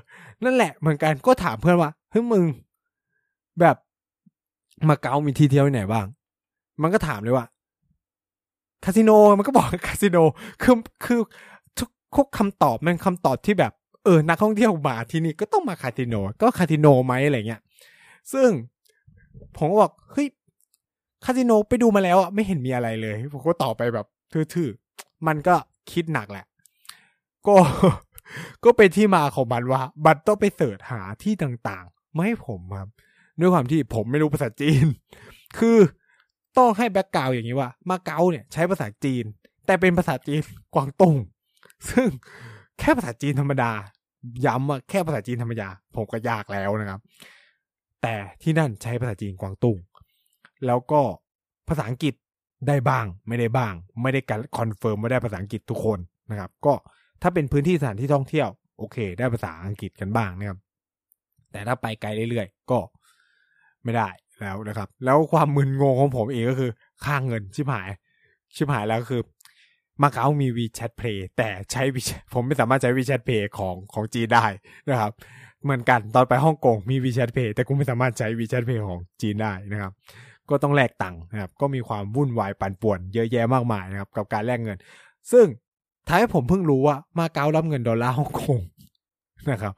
[0.44, 2.44] นั่นแหละเหมือนกันก็ถามเพื่อนว่าเฮ้ยมึง
[3.60, 3.76] แบบ
[4.88, 6.06] มาเก๊ามีที่เที่ยวไหนบ้าง
[6.82, 7.46] มันก็ถามเลยว่า
[8.84, 10.18] คาสิโนมันก็บอกคาสิโน
[10.62, 11.20] คือคือ
[12.16, 13.72] ทุกคำตอบมันคำตอบที่แบบ
[14.04, 17.60] เออนักท่องเที่ยวมาที่นี่ก็ต้องมาคาสิโน ก็คาสิโนไหมอะไรเงี้ย
[18.32, 18.48] ซึ่ง
[19.56, 20.26] ผมก็บอกเฮ้ย
[21.24, 25.54] คาสิโนไปดูมาแล้วอะไม่เห็นมีอะไรเลย ผมก็ตอบไปแบบทื่อๆมันก็
[25.92, 26.46] คิดหนักแหละ
[27.46, 27.54] ก็
[28.64, 32.88] ก็เป็นที่มาของมันว่า บัตรต้องไปเสิร์ชหาที่ต่างๆ ไม่ให้ผมครับ
[33.40, 34.86] ด้วยความที่ผมไม่รู้ภาษาจีน
[35.58, 35.78] คือ
[36.58, 39.24] ต้องให้ background อย่างนี้ว่า มาเก๊าเนี่ยใช้ภาษาจีน
[39.66, 40.40] แต่เป็นภาษาจีน
[40.74, 41.16] กวางตุ้ง
[41.90, 42.08] ซึ่ง
[42.78, 43.70] แค่ภาษาจีนธรรมดา
[44.46, 47.00] ย้ำว่าแค่ภาษาจีนธรรมดาผมก็ยากแล้วนะครับ
[48.04, 49.76] แต่ที่นั่นใช้ภาษาจีนกวางตุ้ง
[50.66, 51.02] แล้วก็
[51.68, 52.14] ภาษาอังกฤษ
[52.68, 55.98] ได้บ้าง ไม่ได้บ้าง ไม่ได้การ confirm ว่าได้ภาษาอังกฤษทุกคน
[56.30, 56.74] นะครับ ก็
[57.22, 60.58] ถ้าเป็นพื้นที่สถานที่ท่องเที่ยว โอเค ได้ภาษาอังกฤษกันบ้างนะครับ
[61.52, 62.78] แต่ถ้าไปไกลเรื่อยๆ ก็
[63.84, 64.08] ไม่ได้
[64.40, 66.70] แล้วนะครับ แล้วความมึนงงของผมเองก็คือ
[67.04, 67.88] ค่างเงินชิบหาย
[68.54, 69.22] ชิบหายแล้วคือ
[70.02, 71.82] มาเก๊ามี WeChat Pay แต่ใช้
[72.32, 74.46] ผมไม่สามารถใช้ WeChat Pay ของของจีนได้
[74.90, 75.12] นะครับ
[75.64, 79.92] เหมือนกันตอนไปฮ่องกงมี WeChat Pay แต่กูไม่สามารถใช้ WeChat Pay ของจีนได้นะครับ
[80.50, 84.78] ก็ต้องแลกตังค์นะครับ ก็มีความวุ่นวายปั่นป่วน เยอะแยะมากมายนะครับ กับการแลกเงิน
[85.32, 85.46] ซึ่ง
[86.08, 88.58] ท้ายผมเพิ่งรู้ว่ามาเก๊ารับเงินดอลลาร์ฮ่องกง
[89.50, 89.74] นะครับ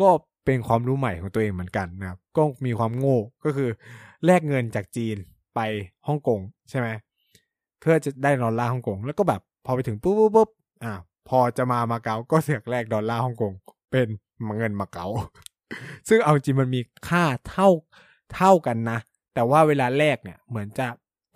[0.00, 0.08] ก็
[0.44, 3.68] เป็นความรู้ใหม่ของตัวเองเหมือนกันนะครับ ก็มีความโง่ก็คือ
[4.26, 5.16] แลกเงินจากจีน
[5.54, 5.60] ไป
[6.08, 6.88] ฮ่องกงใช่ไหม
[7.80, 10.48] เพื่อจะได้ดอลลาร์ฮ่องกงแล้วก็แบบพอไปถึงปุ๊บปุ๊บปุ๊บ
[10.84, 10.92] อ่า
[11.28, 13.52] พอจะมามาเก๊าก็เสือกแลกดอลลาร์ฮ่องกง
[13.92, 14.08] เป็น
[14.58, 15.06] เงินมาเกา
[16.08, 17.68] ซึ่งเอาจริงมันมีค่าเท่า
[18.34, 18.98] เท่ากันนะ
[19.34, 20.86] แต่ว่าเวลาแลกเนี่ยเหมือนจะ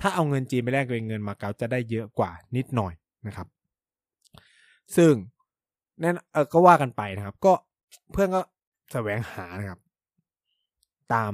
[0.00, 2.92] ถ้าเอาเงินจีนไปแลกเป็นเงินมาเกาจะได้เยอะกว่านิดหน่อย
[3.26, 3.48] นะครับ
[4.96, 5.12] ซึ่ง
[6.00, 7.52] แน่นเออก็ว่ากันไปนะครับ ก็
[8.12, 8.42] เพื่อนก็
[8.92, 9.80] แสวงหานะครับ
[11.12, 11.32] ตาม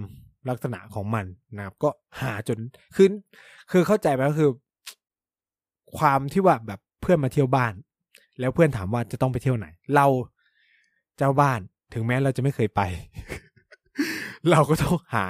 [0.48, 1.26] ลักษณะของมัน
[1.56, 2.58] นะครับ ก็หาจน
[2.96, 3.08] คือ
[3.70, 4.50] คือเข้าใจไหมก็คือ
[5.98, 7.72] ความที่ว่าแบบเพื่อนมาเที่ยวบ้าน
[8.40, 10.06] แล้วเพื่อนถามว่าจะต้องไปเที่ยวไหน เรา
[11.18, 11.60] เจ้าบ้าน
[11.94, 12.82] ถึงแม้เราจะไม่เคยไป
[14.50, 15.24] เราก็ต้องหา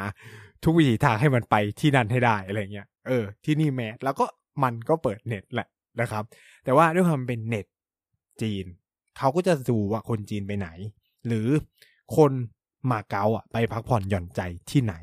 [0.64, 4.26] ทุกวิถีทางให้มันไปที่นั่นให้ได้อะไรเงี้ยเออ ที่นี่แม้แล้วก็
[4.62, 5.68] มันก็เปิดเน็ตแหละ
[6.00, 6.24] นะครับ
[6.64, 7.66] แต่ว่าด้วยความเป็นเน็ต
[8.42, 8.64] จีน
[9.18, 10.68] เขาก็จะดูว่าคนจีนไปไหน
[11.26, 11.48] หรือ
[12.16, 12.32] คน
[12.90, 14.94] มาเก๊าอะไปพักผ่อนหย่อนใจที่ไหน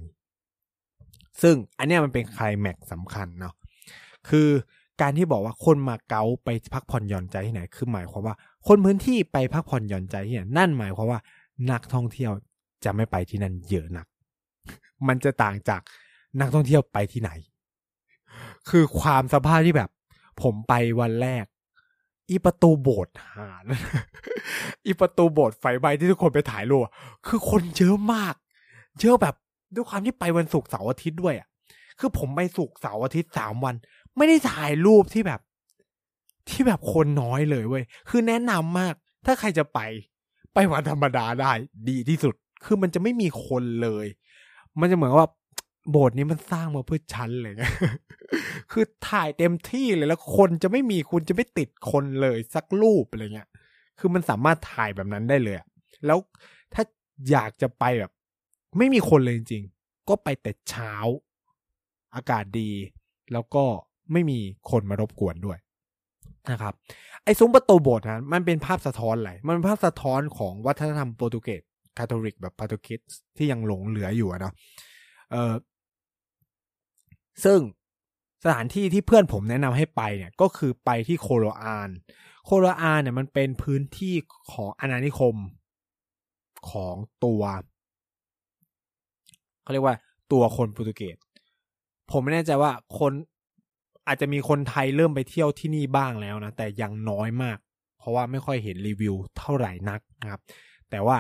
[1.42, 3.54] ซึ่งอันเนี้ยมันเป็นไคลแม็กสำคัญเนาะ
[4.30, 4.50] คือ
[5.02, 8.36] การที่บอกว่าคนมาเก๊าไปพักผ่อนหย่อนใจที่ไหน คือหมายความว่า
[8.68, 11.20] คนพื้นที่ไปพักผ่อนหย่อนใจที่ไหนนั่นหมายความว่า
[11.72, 12.32] นักท่องเที่ยว
[12.84, 14.08] จะไม่ไปที่นั่นเยอะนัก
[15.08, 15.82] มันจะต่างจาก
[16.40, 17.32] นักท่องเที่ยวไปที่ไหน
[18.70, 19.90] คือความสภาพที่แบบ
[20.42, 21.46] ผมไปวันแรก
[22.30, 23.50] อีประตูโบสถ์หา
[24.86, 26.82] อีประตูโบสถ์ไฟใบที่ทุกคนไปถ่ายรูป
[27.28, 28.36] คือคนเยอะมาก
[29.02, 29.36] เยอะแบบ
[29.74, 31.48] ด้วยความที่ไปวันศุกร์เสาร์อาทิตย์ด้วยอะ
[32.00, 33.76] คือผมไปศุกร์เสาร์อาทิตย์สามวัน
[34.18, 35.42] ไม่ได้ถ่ายรูปที่แบบ
[36.50, 38.94] ที่แบบคนน้อยเลยเว้ย คือแนะนำมาก
[39.26, 39.80] ถ้าใครจะไป
[40.54, 41.52] ไปวันธรรมดาได้
[41.90, 44.06] ดีที่สุด คือมันจะไม่มีคนเลย
[44.80, 45.28] มันจะเหมือนว่า
[45.92, 47.54] โบสถ์นี้มันสร้างมาเพื่อฉันเลย
[48.72, 53.50] คือถ่ายเต็มที่เลยแล้วคนจะไม่มีคุณจะไม่ติดคนเลยสักรูปอะไรเงี้ย
[54.00, 55.58] คือมันสามารถถ่ายแบบนั้นได้เลย
[56.06, 56.18] แล้ว
[56.74, 56.84] ถ้า
[57.32, 58.12] อยากจะไปแบบ
[58.78, 60.94] ไม่มีคนเลยจริงๆ ก็ไปแต่เช้า
[62.16, 62.72] อากาศดี
[63.34, 63.64] แล้วก็
[64.12, 65.58] ไม่มีคนมารบกวนด้วย
[66.52, 66.74] นะครับ
[67.24, 71.62] ไอ้ซุ้มประตูโบสถ์นั้นมันเป็นภาพสะท้อนอะไรมันเป็นภาพสะท้อนของวัฒนธรรมโปรตุเกส
[71.98, 73.00] คาทอลิกแบบโปรตุเกส
[73.38, 74.54] ที่ยังหลงเหลืออยู่นะ
[75.32, 75.54] เออ
[77.44, 77.60] ซึ่ง
[78.44, 81.90] สถานที่ที่เพื่อนผมแนะนำให้ไปเนี่ยก็คือไปที่โคโลอาน
[82.46, 84.16] โคโลอานเนี่ยมันเป็นพื้นที่
[84.52, 85.36] ของอาณานิคม
[86.70, 87.42] ของตัว
[89.62, 89.96] เขาเรียกว่า
[90.32, 91.18] ตัวคนโปรตุเกส
[92.12, 93.12] ผมไม่แน่ใจว่าคน
[94.08, 97.58] อาจจะมีคนไทยเริ่มไปเที่ยวที่นี่บ้างแล้วนะ แต่ยังน้อยมาก
[97.98, 100.42] เพราะว่าไม่ค่อยเห็นรีวิวเท่าไหร่นักนะครับ
[100.90, 101.18] แต่ว่า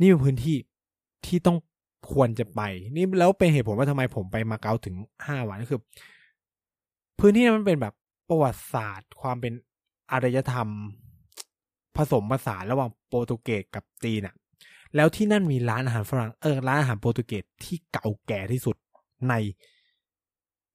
[0.00, 0.56] นี่เป็นพื้นที่
[1.26, 1.58] ที่ต้อง
[2.12, 2.60] ควรจะไป
[2.96, 5.80] นี่แล้วเป็นเหตุผลว่าทำไมผมไปมาเก๊าถึงห้าวันก็คือ
[7.18, 7.94] พื้นที่นั้นมันเป็นแบบ
[8.28, 9.52] ประวัติศาสตร์ ความเป็น
[10.12, 10.68] อารยธรรม
[11.96, 14.34] ผสมผสานระหว่างโปรตุเกสกับจีนอะ
[14.96, 18.76] แล้วที่นั่นมีร้านอาหารฝรั่งเออร้านอาหารโปรตุเกสที่เก่าแก่ที่สุด
[19.28, 19.34] ใน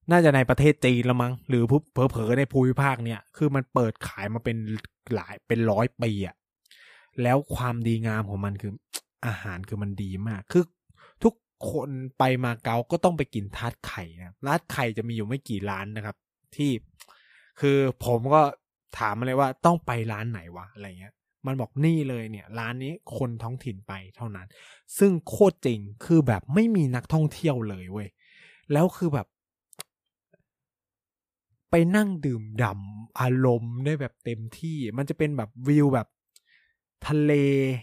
[0.10, 4.58] น่าจะในประเทศจีนละมั้งหรือเผลอๆในภูมิภาคเนี่ยคือมันเปิดขายมาเป็น
[5.14, 6.36] หลายเป็นร้อยปีอะ
[7.24, 8.72] แล้วความดีงามของมันคือ
[9.28, 10.64] อาหารคือมันดีมากคือ
[11.24, 11.34] ทุก
[11.72, 16.16] คนไปมาเก๊าก็ต้องไปกินทาดไข่นะร้านไข่จะมีอยู่ไม่กี่ร้านนะครับ
[16.56, 16.72] ที่
[17.60, 18.42] คือผมก็
[18.98, 21.14] ถามมาเลยว่าต้องไปร้านไหนวะอะไรเงี้ย
[21.46, 24.48] มันบอกนี่เลยเนี่ย ร้านนี้คนท้องถิ่นไปเท่านั้น
[24.98, 28.10] ซึ่งโคตรจริงคือแบบไม่มีนักท่องเที่ยวเลยเว้ย
[28.74, 29.28] แล้วคือแบบ
[31.72, 36.08] ไปนั่งดื่มด่ำอารมณ์ได้แบบเต็มที่ มันจะเป็นแบบวิวแบบ
[37.08, 37.32] ทะเล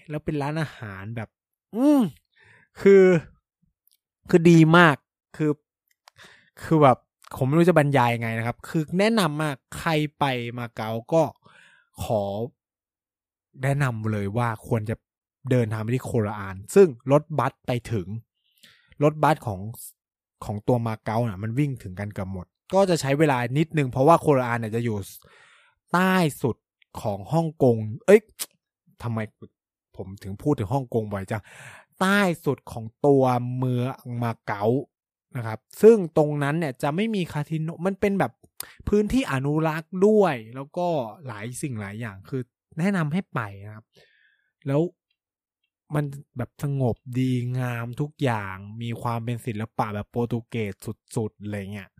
[0.09, 1.29] แล้วเป็นร้านอาหารแบบ
[1.77, 2.01] อืม
[2.81, 3.05] คือ
[4.29, 4.97] คือดีมาก
[5.37, 5.53] คือ
[6.63, 6.99] คือแบบ
[7.37, 10.25] ผมไม่รู้จะบรรยายไงนะครับ คือแนะนำมากใครไป
[10.59, 11.23] มาเก๊าก็
[12.03, 12.23] ขอ
[13.63, 14.97] แนะนำเลยว่าควรจะ
[15.51, 18.07] เดินทางไปที่โคราอาน ซึ่งรถบัสไปถึง
[19.03, 19.61] รถบัสของ
[20.45, 24.99] ของตัวมาเก๊าน่ะ มันวิ่งถึงกันเกือบหมด ก็จะใช้เวลานิดนึงเพราะว่าโคราอานเนี่ยจะอยู่
[25.93, 26.57] ใต้สุด
[27.01, 27.77] ของฮ่องกง
[28.07, 28.21] เอ้ย
[29.03, 29.19] ทำไม
[29.97, 31.43] ผมถึงพูดถึงฮ่องกงบ่อยจัง
[32.01, 33.25] ใต้สุดของตัว
[33.57, 34.65] เมืองมาเก๊า
[35.37, 38.33] นะครับ ซึ่งตรงนั้นเนี่ยจะไม่มีคาสิโน มันเป็นแบบ
[38.89, 40.87] พื้นที่อนุรักษ์ด้วย แล้วก็
[41.27, 42.43] หลายสิ่งหลายอย่าง คือ
[42.79, 43.85] แนะนำให้ไปนะครับ
[44.67, 44.81] แล้ว
[45.95, 46.05] มัน
[46.37, 50.73] แบบสงบดีงามทุกอย่าง มีความเป็นศิลปะแบบโปรตุเกส
[51.17, 51.91] สุดๆอะไรเงี้ย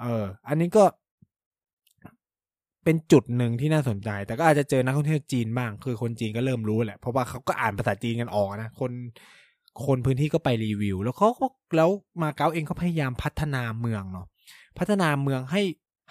[0.00, 0.84] เออ อันนี้ก็
[2.84, 8.92] เป็นจุดหนึ่งที่น่าสนใจ แต่ก็อาจจะเจอนักท่องเที่ยวจีนบ้าง คือคนจีนก็เริ่มรู้แหละ เพราะว่าเขาก็อ่านภาษาจีนกันออกนะ คน
[9.86, 11.90] คนพื้นที่ก็ไปรีวิว แล้วเขาก็แล้ว
[12.22, 14.26] มาเก๊าเองก็พยายามพัฒนาเมืองเนาะ
[14.78, 15.62] พัฒนาเมืองให้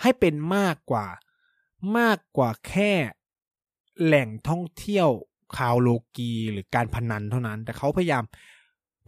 [0.01, 1.05] ให้เป็นมากกว่า
[1.97, 2.91] มากกว่าแค่
[4.03, 5.09] แหล่งท่องเที่ยว
[5.57, 8.23] คาวโลกีหรือการพนันเท่านั้น แต่เขาพยายาม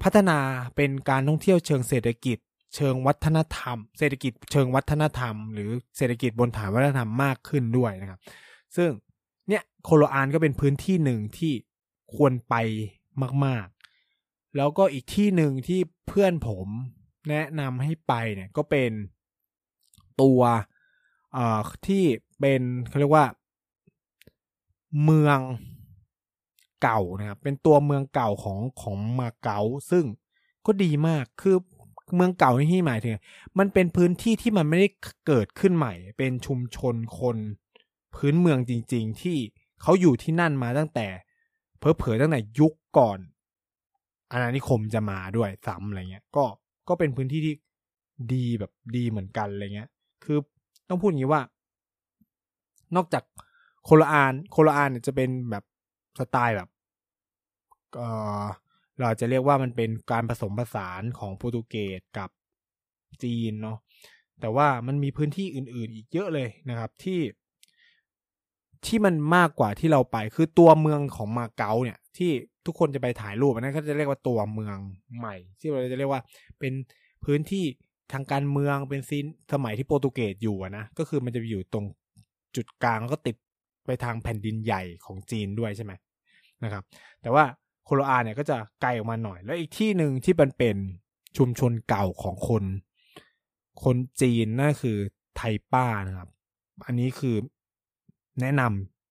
[0.04, 0.38] พัฒนา
[0.76, 2.38] เป็นการท่องเที่ยวเชิงเศรษฐกิจ
[2.76, 8.20] เชิงวัฒนธรรม เศรษฐกิจเชิงวัฒนธรรม หรือเศรษฐกิจบนฐานวัฒนธรรมมากขึ้นด้วยนะครับ
[8.76, 8.90] ซึ่ง
[9.50, 11.54] เนี่ยโคโลอานก็เป็นพื้นที่หนึ่งที่
[12.16, 12.56] ควรไป
[13.46, 13.68] มาก
[14.12, 16.68] ๆ แล้วก็อีกที่หนึ่งที่เพื่อนผม
[17.30, 18.92] แนะนำให้ไปเนี่ยก็เป็น
[20.22, 20.42] ตัว
[21.34, 22.04] เอ่อที่
[22.40, 23.26] เป็นเขาเรียกว่า
[25.04, 25.40] เมือง
[26.84, 29.60] เก่านะครับเป็นตัวเมืองเก่าของของมาเก๊า
[29.92, 30.06] ซึ่ง
[30.66, 31.58] ก็ดีมากคือ
[32.16, 33.14] เมืองเก่าที่หมายถึง
[33.60, 34.88] มันเป็นพื้นที่ที่มันไม่ได้
[35.28, 37.38] เกิดขึ้นใหม่ เป็นชุมชนคน
[38.16, 39.38] พื้นเมืองจริง ๆ ที่
[39.82, 41.08] เขาอยู่ที่นั่นมาตั้งแต่
[41.80, 43.20] เพอเผอตั้งแต่ยุคก่อน
[44.32, 46.46] อาณานิคมจะมาด้วยซ้ำอะไรเงี้ย ก็
[46.88, 47.56] ก็เป็นพื้นที่ที่
[48.34, 49.90] ดีแบบดีเหมือนกันอะไรเงี้ย
[50.24, 50.38] คือ
[50.90, 51.42] ต้องพูดอย่างนี้ว่า
[52.96, 53.24] นอกจาก
[53.84, 55.64] โคโลอานโคโลอานเนี่ยจะเป็นแบบ
[56.20, 56.70] สไตล์แบบ
[57.96, 58.04] เอ
[58.44, 58.46] อ
[59.00, 62.30] เราจะเรียกว่ามันเป็นการผสมผสานของโปรตุเกสกับ
[63.24, 63.78] จีนเนาะ
[64.42, 67.20] แต่ว่ามันมีพื้นที่อื่น ๆ อีกเยอะเลยนะครับที่
[68.86, 72.32] ที่มันมากกว่าที่เราไปคือตัวเมืองของมาเก๊าเนี่ย ที่
[72.66, 74.78] ทุกคนจะไปถ่ายรูปอันนั้นก็จะเรียกว่าตัวเมือง
[75.18, 76.22] ใหม่ ที่เราจะเรียกว่า
[76.60, 76.74] เป็น
[77.26, 77.66] พื้นที่
[78.14, 81.86] ทางการเมืองเป็นซีนสมัยที่โปรตุเกสอยู่นะก็คือมันจะอยู่ตรง
[82.56, 83.36] จุดกลางแล้วก็ติด
[83.86, 85.94] ไปทางแผ่นดินใหญ่ของจีนด้วยใช่ไหม
[86.64, 86.84] นะครับ
[87.22, 87.44] แต่ว่า
[87.86, 90.76] โคโลอาเนี่ยก็จะไกลออกมาหน่อย แล้วอีกที่หนึ่งที่มันเป็น
[91.38, 92.64] ชุมชนเก่าของคน
[93.84, 94.98] คนจีนนั่นคือ
[95.36, 96.30] ไทป้านะครับ
[96.86, 97.36] อันนี้คือ
[98.42, 98.62] แนะน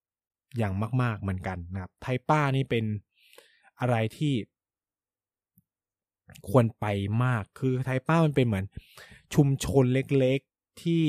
[0.05, 2.85] ำอย่างมาก ๆเหมือนกันนะครับ ไทป้านี่เป็น
[3.79, 4.33] อะไรที่
[6.49, 6.85] ควรไป
[7.23, 8.65] มาก คือไทป้ามันเป็นเหมือน
[9.35, 11.03] ชุมชนเล็กๆที่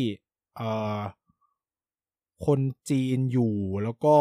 [0.57, 1.01] เอ่อ
[2.47, 2.61] คน
[2.91, 4.17] จีนอยู่แล้วก็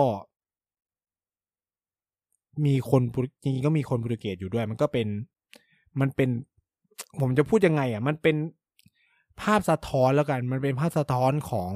[2.65, 3.01] มีคน
[3.41, 5.07] จริงๆก็มีคนโปรตุเกสอยู่ด้วย มันก็เป็น
[5.99, 6.29] มันเป็น
[7.19, 8.35] ผมจะพูดยังไง อะ มันเป็น
[9.41, 11.71] ภาพสะท้อนแล้วกัน มันเป็นภาพสะท้อนของ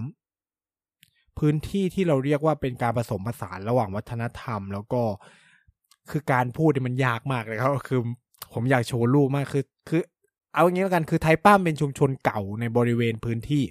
[1.37, 5.01] พื้นที่ที่เราเรียกว่าเป็นการผสมผสานระหว่างวัฒนธรรม แล้วก็
[6.09, 7.99] คือการพูดมันยากมากเลยครับคือ
[8.53, 10.01] ผมอยากโชว์รูปมากคือ คือ
[10.53, 13.63] เอาอย่างนี้แล้วกันคือไทป้ามเป็นชุมชนเก่าในบริเวณพื้นที่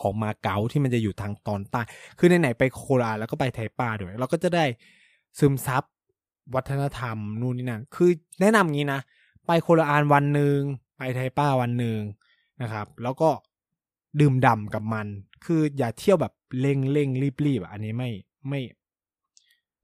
[0.00, 1.80] ของมาเก๊าที่มันจะอยู่ทางตอนใต้
[2.18, 4.64] คือไหนๆไปโคราแล้วก็ไปไทป้าด้วย เราก็จะได้
[5.38, 5.82] ซึมซับ
[6.54, 9.00] วัฒนธรรมนู่นนี่นั่นคือแนะนำงี้นะ
[9.46, 10.58] ไปโคราชวันหนึ่ง
[10.96, 12.00] ไปไทป้าวันหนึ่ง
[12.62, 13.30] นะครับ แล้วก็
[14.20, 15.06] ดื่มด่ากับมัน
[15.44, 18.10] คืออย่าเที่ยวแบบเร่งเร่งรีบรีบอันนี้ไม่
[18.48, 18.60] ไม่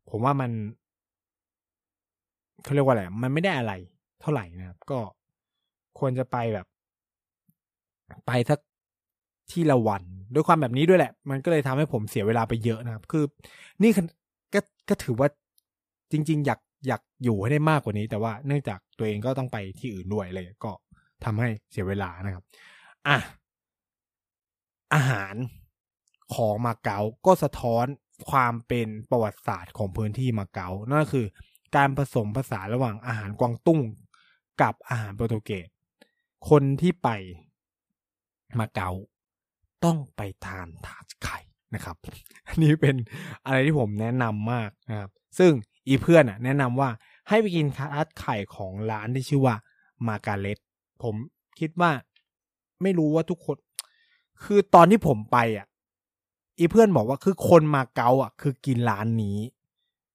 [0.08, 0.50] ผมว่ามัน
[2.62, 3.72] เขาเรียกว่าอะไรมันไม่ได้อะไร
[4.20, 4.98] เท่าไหร่นะครับ ก็
[5.98, 6.66] ควรจะไปแบบ
[8.26, 8.58] ไปสัก
[9.50, 10.02] ที่ละวัน
[10.34, 13.24] ด้วยความแบบนี้ด้วยแหละ มันก็เลยทำให้ผมเสียเวลาไปเยอะนะครับ คือ
[13.82, 13.90] นี่
[14.54, 15.28] ก็ก็ถือว่า
[16.14, 20.72] จริง ๆ อยากอยากอยู่ให้ได้มากกว่านี้ แต่ว่าเนื่องจากตัวเองก็ต้องไปที่อื่นด้วยเลยก็
[21.24, 22.44] ทำให้เสียเวลานะครับ
[23.08, 23.16] อะ
[24.94, 25.34] อาหาร
[26.34, 27.86] ของมาเก๊าก็สะท้อน
[28.30, 31.26] ความเป็นประวัติศาสตร์ของพื้นที่มาเก๊านั่นคือ
[31.76, 33.80] การผสมผสานระหว่างอาหารกวางตุ้ง
[34.62, 35.68] กับอาหารโปรตุเกส
[36.48, 37.08] คนที่ไป
[38.58, 38.90] มาเก๊า
[39.84, 41.38] ต้องไปทานทาดไข่
[41.74, 41.96] นะครับ
[42.46, 42.96] อันนี้เป็น
[43.44, 45.52] อะไรที่ผมแนะนำมากนะครับ ซึ่ง
[45.88, 46.88] อีเพื่อนอะ แนะนำว่า
[47.28, 49.56] ให้ไปกินทาดไข่ของร้านที่ชื่อว่า
[50.06, 50.58] มาการเล็ต
[51.02, 51.14] ผม
[51.60, 51.90] คิดว่า
[52.82, 53.56] ไม่รู้ว่าทุกคน
[54.44, 55.66] คือตอนที่ผมไปอะ
[56.58, 59.38] อีเพื่อนบอกว่าคือคนมาเกาอะ คือกินร้านนี้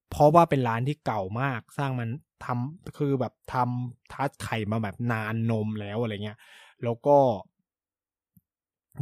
[0.10, 2.10] เพราะว่าเป็นร้านที่เก่ามากสร้างมัน
[2.46, 6.40] ทำคือแบบทำทัดไข่มาแบบนานนมแล้วอะไรเงี้ย
[6.84, 7.18] แล้วก็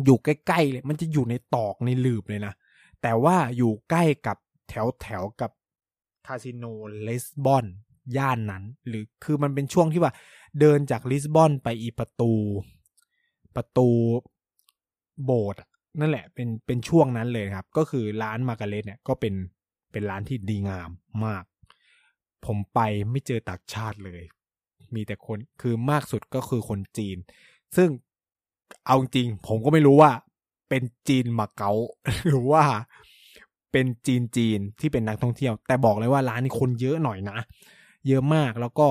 [0.03, 2.53] อยู่ใกล้ๆเลย มันจะอยู่ในตอกในหลืบเลยนะ
[3.01, 4.37] แต่ว่าอยู่ใกล้กับ
[4.69, 5.51] แถวแถวกับ
[6.27, 6.65] คาสิโน
[7.03, 7.65] เลสบอน
[8.17, 10.13] ย่านนั้น หรือคือมันเป็นช่วงที่ว่า
[10.59, 12.33] เดินจากลิสบอนไปอีประตู
[13.55, 13.89] ประตู
[15.25, 15.61] โบสถ์
[15.99, 19.33] นั่นแหละเป็นเป็นช่วงนั้นเลยครับ ก็คือร้านมาการเลตเนี่ยก็เป็น
[19.91, 20.89] เป็นร้านที่ดีงาม
[21.25, 21.43] มาก
[22.45, 22.79] ผมไป
[23.11, 24.23] ไม่เจอต่างชาติเลย
[24.95, 27.17] มีแต่คนคือมากสุดก็คือคนจีน
[27.75, 27.89] ซึ่ง
[28.85, 30.11] เอาจริงผมก็ไม่รู้ว่า
[30.69, 31.71] เป็นจีนมาเก๊า
[32.25, 32.63] หรือว่า
[33.71, 37.37] เป็นจีนจีนที่เป็นนักท่องเที่ยว แต่บอกเลยว่าร้านนี้คนเยอะหน่อยนะ
[38.07, 38.87] เยอะมากแล้วก็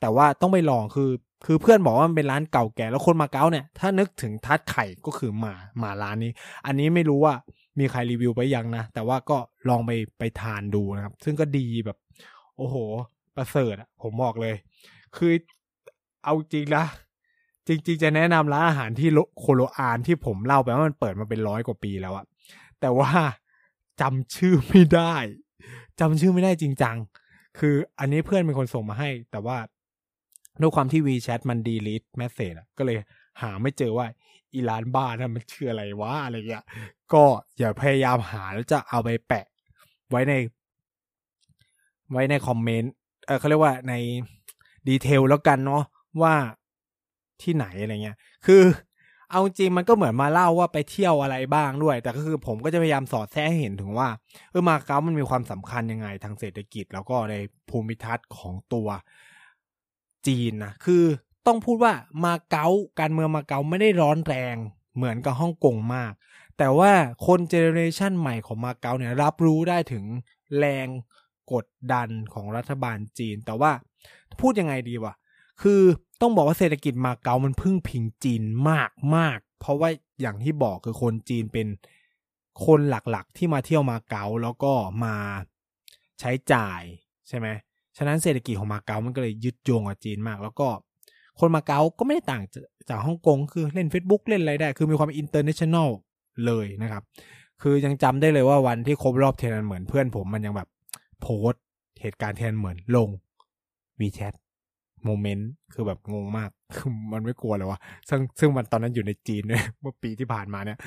[0.00, 1.10] แต่ว่าต้องไปลองคือ
[1.46, 6.32] คือเพื่อนบอกว่ามันเป็นร้านเก่าแก่แล้วคนมาเก๊าเนี่ย ถ้านึกถึงทัดไข่ก็คือมามาร้านนี้
[6.66, 7.34] อันนี้ไม่รู้ว่า
[7.78, 11.98] มีใครรีวิวไปยังนะ แต่ว่าก็ลองไปไปทานดูนะครับ ซึ่งก็ดีแบบ
[12.56, 12.76] โอ้โห
[13.36, 14.54] ประเสริฐอะผมบอกเลย
[15.16, 15.32] คือ
[16.24, 16.84] เอาจริงนะ
[17.66, 19.08] จริง ๆ จะแนะนำร้านอาหารที่
[19.38, 22.24] โคโลอานที่ผมเล่าไปว่ามันเปิดมาเป็นร้อยกว่าปีแล้วอะ
[22.80, 23.10] แต่ว่า
[24.00, 25.14] จำชื่อไม่ได้
[26.00, 26.96] จำชื่อไม่ได้จริงจัง
[27.58, 29.58] คืออันนี้เพื่อนเป็นคนส่งมาให้ แต่ว่า
[30.60, 32.98] ด้วยความที่ WeChat มันดีลิทแมสเซจก็เลย
[33.42, 34.06] หาไม่เจอว่า
[34.54, 36.64] อีร้านบ้านั้นมันชื่ออะไรวะอะไรเงี้ย
[37.12, 37.24] ก็
[37.58, 39.46] อย่าพยายามหาแล้วจะเอาไปแปะ
[40.10, 40.34] ไว้ใน
[42.12, 42.92] ไว้ในคอมเมนต์
[43.26, 43.94] เออเขาเรียกว่าใน
[44.88, 45.82] ดีเทลแล้วกันเนาะ
[46.22, 46.34] ว่า
[47.42, 48.62] ที่ไหนอะไรเงี้ย คือ
[49.30, 54.08] เอาจริงมันก็เหมือนมาเล่าว่าไปเที่ยวอะไรบ้างด้วย แต่ก็คือผมก็จะพยายามสอดแทรกให้เห็นถึงว่า
[54.50, 57.34] เออมาเก๊ามันมีความสำคัญยังไงทางเศรษฐกิจ แล้วก็ใน
[57.68, 58.88] ภูมิทัศน์ของตัว
[60.26, 61.04] จีนนะคือ
[61.46, 62.66] ต้องพูดว่ามาเก๊า
[63.00, 64.56] การเมืองมาเก๊าไม่ได้ร้อนแรง
[64.96, 66.12] เหมือนกับฮ่องกงมาก
[66.58, 66.92] แต่ว่า
[67.26, 70.04] คน generation ใหม่ของมาเก๊าเนี่ยรับรู้ได้ถึง
[70.58, 70.88] แรง
[71.52, 73.72] กดดันของรัฐบาลจีน แต่ว่า
[74.40, 75.14] พูดยังไงดีวะ
[75.62, 75.82] คือ
[76.20, 79.88] ต้องบอกว่าเศรษฐกิจมาเก๊ามันพึ่งพิงจีนมากมาก เพราะว่า
[80.20, 81.66] อย่างที่บอกคือคนจีนเป็น
[82.66, 84.72] คนหลักๆ ที่มาเที่ยวมาเก๊าแล้วก็
[85.04, 85.14] มา
[86.20, 86.82] ใช้จ่าย
[87.28, 87.46] ใช่ไหม
[87.96, 90.68] ฉะนั้นเศรษฐกิจของมาเก๊ามันก็เลยยึดโยงกับจีนมาก แล้วก็
[91.40, 92.42] คนมาเก๊าก็ไม่ได้ต่าง
[92.88, 95.88] จากฮ่องกงคือเล่น Facebook เล่นอะไรได้ คือมีความ international
[96.46, 97.02] เลยนะครับ
[97.62, 100.68] คือยังจำได้เลยว่าวันที่ครบรอบเทียนอันเหมินเพื่อนผมมันยังแบบ
[101.20, 101.52] โพสต์
[102.00, 103.08] เหตุการณ์เทียนอันเหมินลง
[104.00, 104.34] WeChat
[105.04, 107.78] moment คือแบบงงมากคือมันไม่กลัวเลยว่ะ
[108.08, 110.78] ซึ่งซึ่งมันตอนนั้นอยู่ในจีนเนี่ยเมื่อปีที่ผ่านมาเนี่ย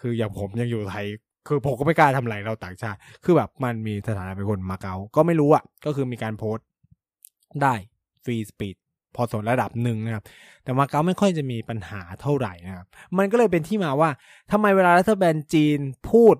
[0.00, 1.06] คืออย่างผมยังอยู่ไทย
[1.48, 6.66] คือผมก็ไม่กล้าทำอะไรเราต่างชาติ คือแบบมันมีสถานะเป็นคนมาเก๊าก็ไม่รู้อะ ก็คือมีการโพสต์
[7.62, 7.74] ได้
[8.24, 8.76] ฟรีสปีด
[9.14, 10.24] พอสนระดับหนึ่งนะครับ
[10.62, 12.86] แต่มาเก๊าไม่ค่อยจะมีปัญหาเท่าไหร่นะครับ
[13.18, 14.10] มันก็เลยเป็นที่มาว่า
[14.52, 15.78] ทำไมเวลารัฐบาลจีน
[16.10, 16.36] พูด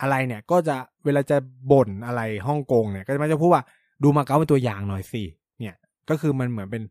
[0.00, 1.36] อะไรเนี่ย ก็จะเวลาจะ
[1.70, 3.62] บ่นอะไรฮ่องกงเนี่ย ก็จะมักจะพูดว่า
[4.02, 5.22] ดูมาเก๊าเป็นตัวอย่างหน่อยสิ
[6.10, 6.82] ก็คือมันเหมือนเป็น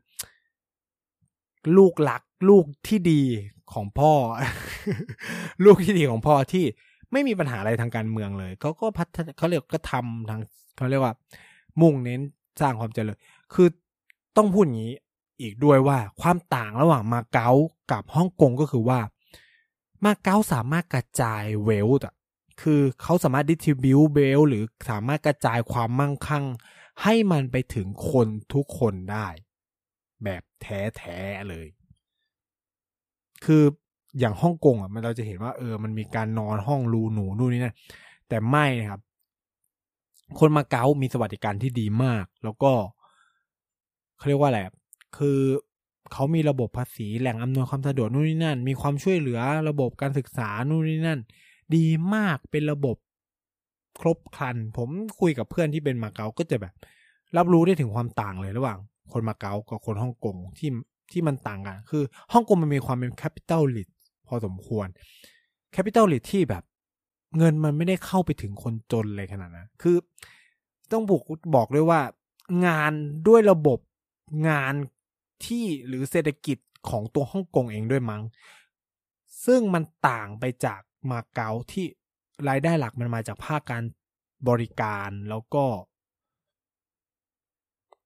[1.78, 3.22] ลูกหลักลูกที่ดี
[3.74, 4.14] ของพ่อ
[5.64, 6.66] ลูกที่ดีของพ่อที่
[7.12, 10.42] ไม่มีปัญหาอะไรทางการเมืองเลยเขาก็พัฒนาเขาเรียกก็ทำทาง
[10.78, 11.14] เขาเรียกว่า
[11.82, 12.22] มุ่งเน้น
[12.62, 13.18] สร้างความเจริญ
[13.54, 13.68] คือ
[14.38, 14.96] ต้องพูดอย่างนี้
[15.42, 17.50] อีกด้วยว่าความต่างระหว่างมาเก๊า
[17.92, 19.00] กับฮ่องกงก็คือว่า
[20.06, 22.06] มาเก๊าสามารถกระจายเวลต์
[22.62, 26.46] คือเขาสามารถดิสทิบิวเวลหรือสามารถกระจายความมั่งคั่ง
[27.02, 29.28] ให้มันไปถึงคนทุกคนได้
[30.24, 31.68] แบบแท้ๆเลย
[33.46, 33.64] คือ
[34.20, 37.76] อย่างฮ่องกงอะมันเราจะเห็นว่าเออ มันมีการนอนห้องรูหนูนู่นนี่นั่น
[38.30, 39.02] แต่ไม่นะครับ
[40.40, 42.72] คนมาเก๊ามีสวัสดิการที่ดีมาก แล้วก็
[44.18, 44.60] เขาเรียกว่าอะไร
[45.18, 45.40] คือ
[46.12, 49.40] เขามีระบบภาษีแหล่งอำนวยความสะดวกนู่นนี่นั่น มีความช่วยเหลือ
[49.70, 51.20] ระบบการศึกษานู่นนี่นั่น
[51.76, 52.96] ดีมากเป็นระบบ
[54.00, 54.90] ครบครัน ผม
[55.20, 56.74] คุยกับเพื่อนที่เป็นมาเก๊าก็จะแบบ
[57.38, 58.78] รับรู้ได้ถึงความต่างเลยระหว่าง
[59.12, 60.70] คนมาเก๊ากับคนฮ่องกงที่
[61.12, 63.90] ที่มันต่างกัน คือฮ่องกงมันมีความเป็น capitalist
[64.28, 64.88] พอสมควร
[65.72, 66.64] capitalist ที่แบบ
[67.38, 69.96] เงินมันไม่ได้เข้าไปถึงคนจนเลยขนาดนั้นคือ
[70.92, 71.22] ต้องบอก
[71.56, 72.02] บอกด้วยว่า
[72.66, 72.92] งาน
[73.28, 73.80] ด้วยระบบ
[74.50, 74.74] งาน
[75.46, 76.58] ที่หรือเศรษฐกิจ
[76.90, 78.24] ของตัวฮ่องกงเองด้วยมั้ง
[79.46, 80.82] ซึ่งมันต่างไปจาก
[81.12, 81.86] มาเก๊าที่
[82.50, 83.84] รายได้หลักมันมาจากภาคการ
[84.50, 85.66] บริการแล้วก็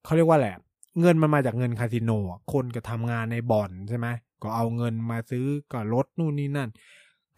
[0.04, 0.56] เขาเรียกว่าแหละ
[1.02, 2.12] เงินมันมาจากเงินคาสิโน
[2.54, 4.08] คนก็ทำงานในบ่อนใช่ไหม
[4.42, 6.70] ก็เอาเงินมาซื้อก็รถนู่นนี่นั่น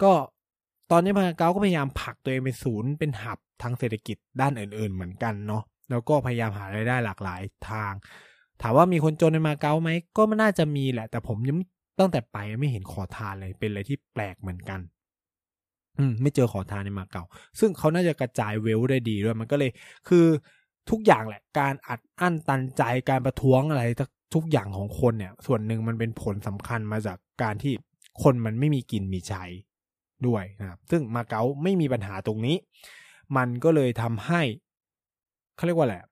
[0.02, 0.12] ก็
[0.90, 7.92] ตอนนี้มาเก๊าก็พยายามผลักตัวเองเป็นศูนย์เป็นหับทางเศรษฐกิจด้านอื่น ๆ เหมือนกันเนาะแล้วก็พยายามหารายได้หลากหลายทาง
[8.62, 11.58] ถามว่ามีคนจนในมาเก๊าไหมก็ไม่น่าจะมีแหละ แต่ผมยัง
[11.98, 14.80] ตั้งแต่ไปไม่เห็นขอทานเลยเป็นอะไรที่แปลกเหมือนกัน
[16.00, 17.24] อืมไม่เจอขอทานในมาเก๊า
[17.58, 19.70] ซึ่งเขาน่าจะกระจายเวลได้ดีด้วยมันก็เลย
[20.08, 20.26] คือ
[20.90, 23.84] ทุกอย่างแหละ การอัดอั้นตันใจการประท้วงอะไร
[24.34, 27.72] ทุกอย่างของคนเนี่ย ส่วนหนึ่งมันเป็นผลสำคัญมาจากการที่
[28.22, 29.44] คนมันไม่มีกินมีใช้
[30.26, 32.56] ด้วยนะครับ ซึ่งมาเก๊าไม่มีปัญหาตรงนี้
[33.36, 34.42] มันก็เลยทำให้
[35.56, 36.02] เขาเรียกว่าแหละ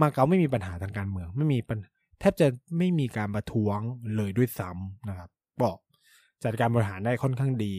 [0.00, 1.78] มาเก๊าไม่มีปัญหาทางการเมือง ไม่มีปัญ
[2.20, 2.46] แทบจะ
[2.78, 3.78] ไม่มีการประท้วง
[4.16, 5.30] เลยด้วยซ้ำนะครับ
[5.62, 5.76] บอก
[6.44, 7.74] จัดการบริหารได้ค่อนข้างดี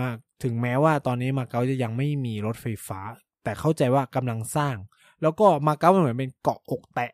[0.00, 3.00] มากถึงแม้ว่าตอนนี้มาเก๊าจะยังไม่มีรถไฟฟ้า
[3.44, 4.76] แต่เข้าใจว่ากำลังสร้าง
[5.22, 7.10] แล้วก็มาเก๊ามันเหมือนเป็นเกาะอกแตะ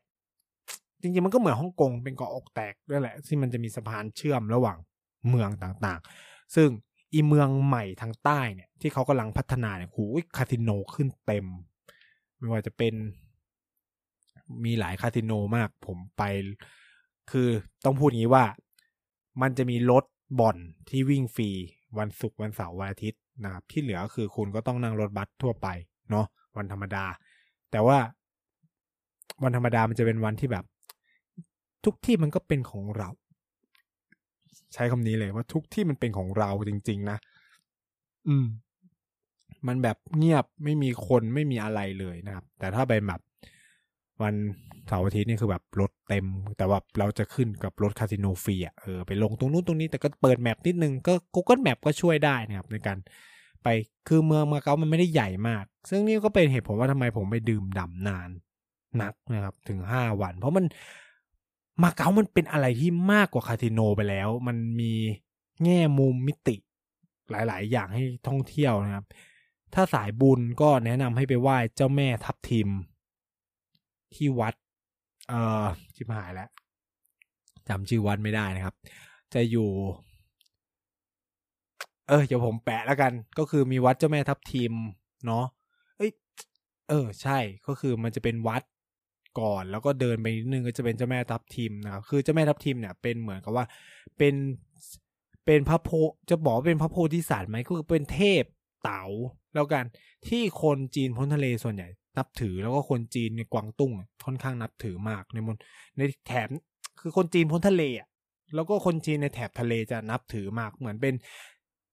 [1.01, 4.78] จริงๆมันก็เหมือนฮ่องกงเป็นเกาะอกแตกด้วยแหละที่มันจะมีสะพานเชื่อมระหว่าง
[5.28, 6.68] เมืองต่างๆ ซึ่ง
[7.12, 10.05] อีเมืองใหม่ทางใต้เนี่ย ที่เขากำลังพัฒนาเนี่ยหู
[10.37, 11.47] คาสิโนขึ้นเต็ม
[12.39, 12.95] ไม่ว่าจะเป็น
[14.64, 16.22] มีหลายคาสิโนมากผมไป
[17.30, 17.49] คือ
[17.85, 18.45] ต้องพูดงี้ว่า
[19.43, 20.05] มันจะมีรถ
[20.41, 20.57] บ่อน
[20.89, 21.51] ที่วิ่งฟรี
[21.99, 25.68] วันศุกร์วันเสาร์วันอาทิตย์นะครับที่เหลือคือคุณก็ต้องนั่งรถบัสทั่วไป
[26.11, 26.26] เนาะ
[26.57, 27.05] วันธรรมดา
[27.70, 27.99] แต่ว่า
[29.43, 30.64] วันธรรมดามันจะเป็นวันที่แบบ
[31.84, 33.09] ทุกที่มันก็เป็นของเรา
[34.74, 37.18] ใช้คำนี้เลยว่าทุกที่มันเป็นของเราจริง ๆ นะ
[38.28, 38.47] อืม
[39.66, 43.20] มันแบบเงียบไม่มีคนไม่มีอะไรเลยนะครับ แต่ถ้าเป็นแบบ
[44.23, 44.35] วัน
[44.89, 46.27] เสาร์อาทิตย์นี่คือแบบรถเต็ม
[46.59, 52.99] แต่ว่าเราจะขึ้นกับรถคาสิโนฟรีอะเออไปลงตรงนู้นตรงนี้แต่ก็เปิดแมปนิดนึงก็ Google Map ก็ช่วยได้นะครับในการ
[53.62, 53.68] ไป
[54.09, 58.31] คือเมืองมาเก๊ามันไม่ได้ใหญ่มาก ซึ่งนี่ก็เป็นเหตุผลว่าทำไมผมไปดื่มด่านาน
[59.03, 60.64] นักนะครับ ถึงห้าวัน เพราะมัน
[61.83, 64.93] มาเก๊ามันเป็นอะไรที่มากกว่าคาสิโนไปแล้ว มันมี
[65.64, 66.57] แง่มุมมิติ
[67.31, 69.05] หลาย ๆ อย่างให้ท่องเที่ยวนะครับ
[69.75, 72.68] ถ้าสายบุญก็แนะนำให้ไปไหว้เจ้าแม่ทับทิม
[74.16, 74.54] ที่วัด
[75.28, 75.64] เอ่อ
[75.96, 76.48] ชิบหายแล้ว
[77.68, 78.74] จำชื่อวัดไม่ได้นะครับ
[79.34, 79.70] จะอยู่
[82.08, 84.72] เออเดี๋ยวผมแปะแล้วกัน ก็คือมีวัดเจ้าแม่ทับทิม
[85.26, 85.44] เนาะ
[85.96, 86.10] เอ้ย
[86.88, 88.62] เออ ใช่ก็คือมันจะเป็นวัด
[89.40, 93.64] ก่อนแล้วก็เดินไปนิดนึงก็จะเป็นเจ้าแม่ทับทิมนะครับคือเจ้าแม่ทับทิมเนี่ยเป็นเหมือนกับว่า
[94.18, 94.34] เป็น
[95.46, 95.90] เป็นพระโพ
[96.30, 98.44] จะบอกว่าเป็นพระโพธิสัตว์ไหมก็คือเป็นเทพ
[98.82, 99.04] เต๋า
[99.54, 99.84] แล้วกัน
[100.28, 101.88] ที่คนจีนพ้นทะเลส่วนใหญ่
[102.18, 103.92] นับถือแล้วก็คนจีนในกวางตุ้ง
[104.24, 105.56] ค่อนข้างนับถือมากในมณ
[105.96, 106.48] ในแถบ
[107.00, 108.08] คือคนจีนพ้นทะเลอะ
[108.54, 111.14] แล้วก็คนจีนในแถบทะเลจะนับถือมากเหมือนเป็น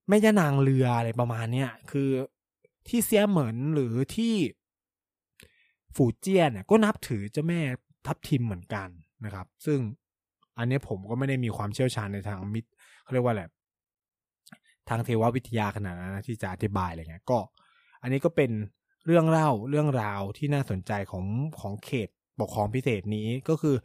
[0.07, 2.09] แม่ย่านางเรืออะไรประมาณเนี้ยคือ
[2.87, 4.33] ที่เซียเหมินหรือที่
[5.95, 7.61] ฝูเจี้ยนก็นับถือเจ้าแม่
[8.07, 8.89] ทับทิมเหมือนกัน
[9.25, 9.79] นะครับ ซึ่ง
[10.57, 12.69] อันนี้ผมก็ไม่ได้มีความเชี่ยวชาญในทางมิตร
[13.03, 13.43] เขาเรียกว่าอะไร
[14.89, 17.39] ทางเทววิทยาขนาดนั้นนะที่จะอธิบายอะไรเงี้ยก็
[18.01, 18.51] อันนี้ก็เป็น
[19.05, 21.25] เรื่องเล่าเรื่องราวที่น่าสนใจของ
[21.59, 23.75] ของเขตปกครองพิเศษนี้ก็คือ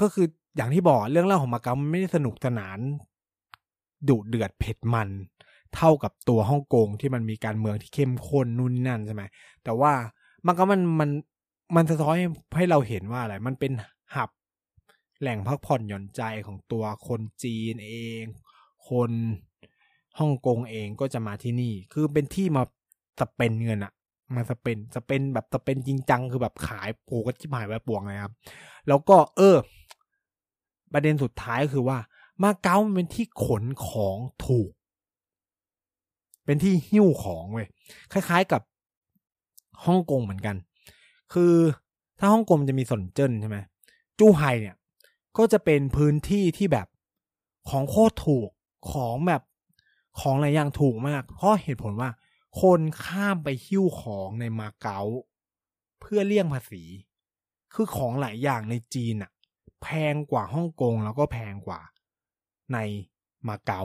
[0.00, 2.78] ก็คืออย่างที่บอกเรื่องเล่าของมาเก๊ามันไม่ได้สนุกสนาน
[4.08, 5.08] ดุเดือดเผ็ดมัน
[5.76, 9.22] เท่ากับตัวฮ่องกงที่มันมีการเมืองที่เข้มข้นนู่นนั่นใช่ไหม
[9.64, 9.92] แต่ว่า
[10.46, 11.10] มาเก๊ามันมัน
[11.76, 12.14] มันสะท้อน
[12.56, 13.72] ให้เราเห็นว่าอะไร มันเป็น
[14.14, 14.30] หับ
[15.20, 18.22] แหล่งพักผ่อนหย่อนใจของตัวคนจีนเอง
[18.88, 19.10] คน
[20.18, 22.62] ฮ่องกงเองก็จะมาที่นี่ คือเป็นที่มา
[23.20, 23.92] สเปนเงินอะ
[24.34, 28.34] มาสเปนสเปนแบบสเปนจริงจังคือแบบขายปูก็ที่หายไว้ปวงเลยครับ
[28.88, 29.56] แล้วก็เออ
[30.92, 31.98] ประเด็นสุดท้ายก็คือว่า
[32.42, 34.16] มาเก๊ามันเป็นที่ขนของ
[34.46, 34.70] ถูก
[36.44, 37.68] เป็นที่หิ้วของเว้ย
[38.12, 38.62] คล้ายๆกับ
[39.84, 40.56] ฮ่องกงเหมือนกัน
[41.32, 41.54] คือ
[42.18, 43.58] ถ้าฮ่องกงจะมีสนเจิ้นใช่ไหม
[44.18, 44.76] จูไฮเนี่ย
[45.36, 46.86] ก็จะเป็นพื้นที่ที่แบบ
[47.70, 48.48] ของโคตรถูก
[48.92, 49.42] ของแบบ
[50.20, 52.10] ของหลายอย่างถูกมากเพราะเหตุผลว่า
[52.60, 55.00] คนข้ามไปหิ้วของในมาเก๊า
[56.00, 56.84] เพื่อเลี่ยงภาษี
[57.74, 59.30] คือของหลายอย่างในจีนอะ
[59.82, 61.80] แพงกว่าฮ่องกงแล้วก็แพงกว่า
[62.72, 62.78] ใน
[63.48, 63.82] มาเก๊า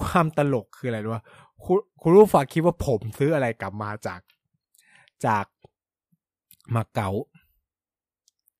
[0.00, 1.24] ความตลกคืออะไรรู้ป่ะ
[1.62, 4.20] คุณคุณรู้ฝากคิดว่าผมซื้ออะไรกลับมาจาก
[5.26, 5.46] จาก
[6.74, 7.10] มาเก๊า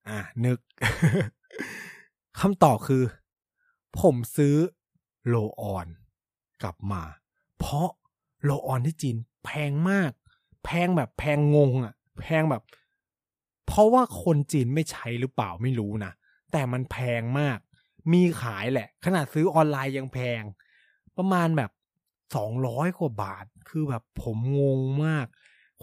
[0.08, 0.58] อะนึก
[2.40, 3.02] คำตอบคือ
[4.00, 4.56] ผมซื้อ
[5.26, 5.86] โลออน
[6.62, 7.02] กลับมา
[7.58, 7.88] เพราะ
[8.44, 10.10] โลออนที่จีน แพงมาก
[10.64, 12.62] แพงแบบแพงงงอะ่ะ แพงแบบ
[13.66, 16.12] เพราะว่าคนจีนไม่ใช้หรือเปล่าไม่รู้นะ
[16.52, 17.58] แต่มันแพงมาก
[18.12, 20.42] มีขายแหละ ขนาดซื้อออนไลน์ยังแพง
[21.16, 21.70] ประมาณแบบ
[22.36, 25.26] สองร้อยกว่าบาท คือแบบผมงงมาก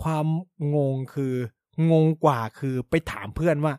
[0.01, 0.25] ความ
[0.75, 1.35] งงคือ
[1.91, 3.73] งงกว่าคือไปถามเพื่อนว่า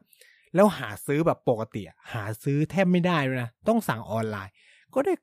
[0.54, 4.52] แล้วหาซื้อแบบปกติหาซื้อแทบไม่ได้เลยนะ ต้องสั่งออนไลน์
[4.94, 5.14] ก็ได้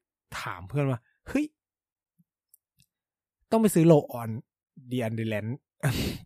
[0.42, 1.46] ถามเพื่อนว่าเฮ้ย
[3.52, 4.30] ต้องไปซื้อโลออน
[4.92, 5.46] ดีอันเดแลน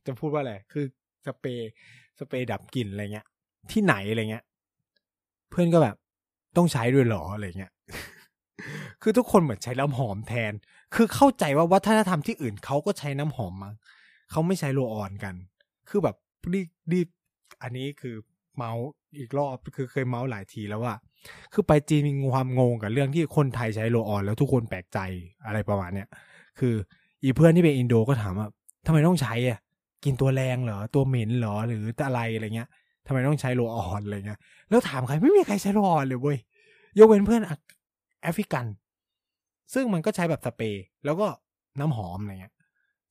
[0.05, 0.85] จะพูดว่าอะไรคือ
[1.25, 1.69] สเปรย์
[2.19, 3.27] สเปรย์ดับกลิ่นอะไรเงี้ย
[3.71, 4.45] ที่ไหนอะไรเงี้ย
[5.49, 5.95] เพื่อนก็แบบ
[6.57, 7.73] ต้องใช้ด้วยหรออะไรเงี้ย
[9.01, 10.53] คือทุกคนเหมือนใช้น้ำหอมแทน
[10.95, 13.75] คือเข้าใจว่าวัฒนธรรมที่อื่นเขาก็ใช้น้ำหอมมั้ง
[14.31, 15.35] เขาไม่ใช้โลออนกัน
[15.89, 16.15] คือแบบ
[16.53, 17.01] รีรี
[17.61, 18.15] อันนี้คือ
[18.57, 18.85] เมาส์
[19.19, 20.95] อีกรอบคือเคยเมาส์หลายทีแล้วว่า
[21.53, 24.99] คือไปจีนมีความงงกับเรื่องที่คนไทยใช้โลออน แล้วทุกคนแปลกใจ
[25.45, 26.09] อะไรประมาณเนี้ย
[26.59, 26.75] คือ
[27.23, 28.47] อีเพื่อนที่เป็นอินโดก็ถามว่า
[28.85, 29.59] ทำไมต้องใช้อะ
[30.03, 32.69] กลิ่นตัวแรงเหรอ ตัวเหม็นเหรอ หรืออะไรอะไรเงี้ย
[33.07, 36.37] ทำไมต้องใช้ roll-on อะไรเงี้ย แล้วถามใครไม่มีใครใช้ roll-on เลยเว้ย
[36.97, 37.41] ยกเว้นเพื่อน
[38.23, 38.65] แอฟริกัน
[39.73, 41.27] ซึ่งมันก็ใช้แบบสเปรย์แล้วก็
[41.79, 42.53] น้ำหอมอะไรเงี้ย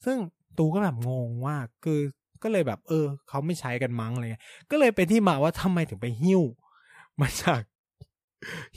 [0.04, 0.16] ซึ่ง
[0.58, 2.00] ตูก็แบบงงว่าคือ
[2.42, 6.42] ก็เลยแบบ เออเขาไม่ใช้กันมั้งอะไรเงี้ย ก็เลยเป็นที่มาว่าทำไมถึงไปหิ้ว
[7.20, 7.60] มาจาก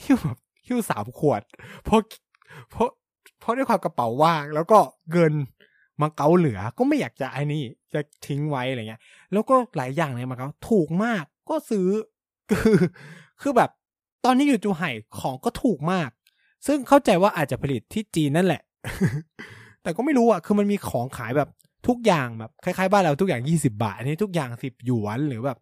[0.04, 1.42] หิ้วแบบหิ้วสามขวด
[1.84, 2.00] เพราะ
[2.72, 2.90] เพราะ
[3.46, 4.80] เพราะด้วยความกระเป๋าว่าง แล้วก็
[5.12, 5.34] เงิน
[6.02, 9.02] มาเก๊าเหลือก็ไม่อยากจะไอ้นี่จะทิ้งไว้อะไรเงี้ย
[9.34, 11.88] แล้วก็หลายอย่างในมาเก๊าถูกมากก็ซื้อ
[12.52, 12.80] คือ
[13.42, 13.70] คือแบบ
[14.26, 16.10] ตอนนี้อยู่จูไห่ของก็ถูกมาก
[16.68, 18.62] ซึ่งเข้าใจว่าอาจจะผลิตที่จีนนั่นแหละ
[19.84, 21.50] แต่ก็ไม่รู้อะคือมันมีของขายแบบ
[21.88, 25.58] ทุกอย่างแบบคล้ายๆบ้านเราทุกอย่างยี่สิบาท อันนี้ทุกอย่างสิบหยวนหรือแบบ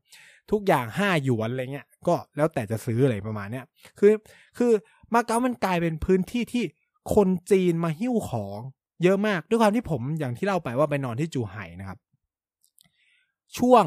[0.51, 3.65] ทุกอย่างห้าหยวนอะไรเงี้ย ก็แล้วแต่จะซื้ออะไรประมาณเนี้ย
[3.99, 4.11] คือ
[4.57, 4.71] คือ
[5.13, 6.63] มาเก๊ามันกลายเป็นพื้นที่ที่
[7.15, 8.59] คนจีนมาหิ้วของ
[9.03, 11.99] เยอะมากด้วยความที่ผมอย่างที่เล่าไปว่าไปนอนที่จูไห่นะครับ
[13.57, 13.83] ช่วง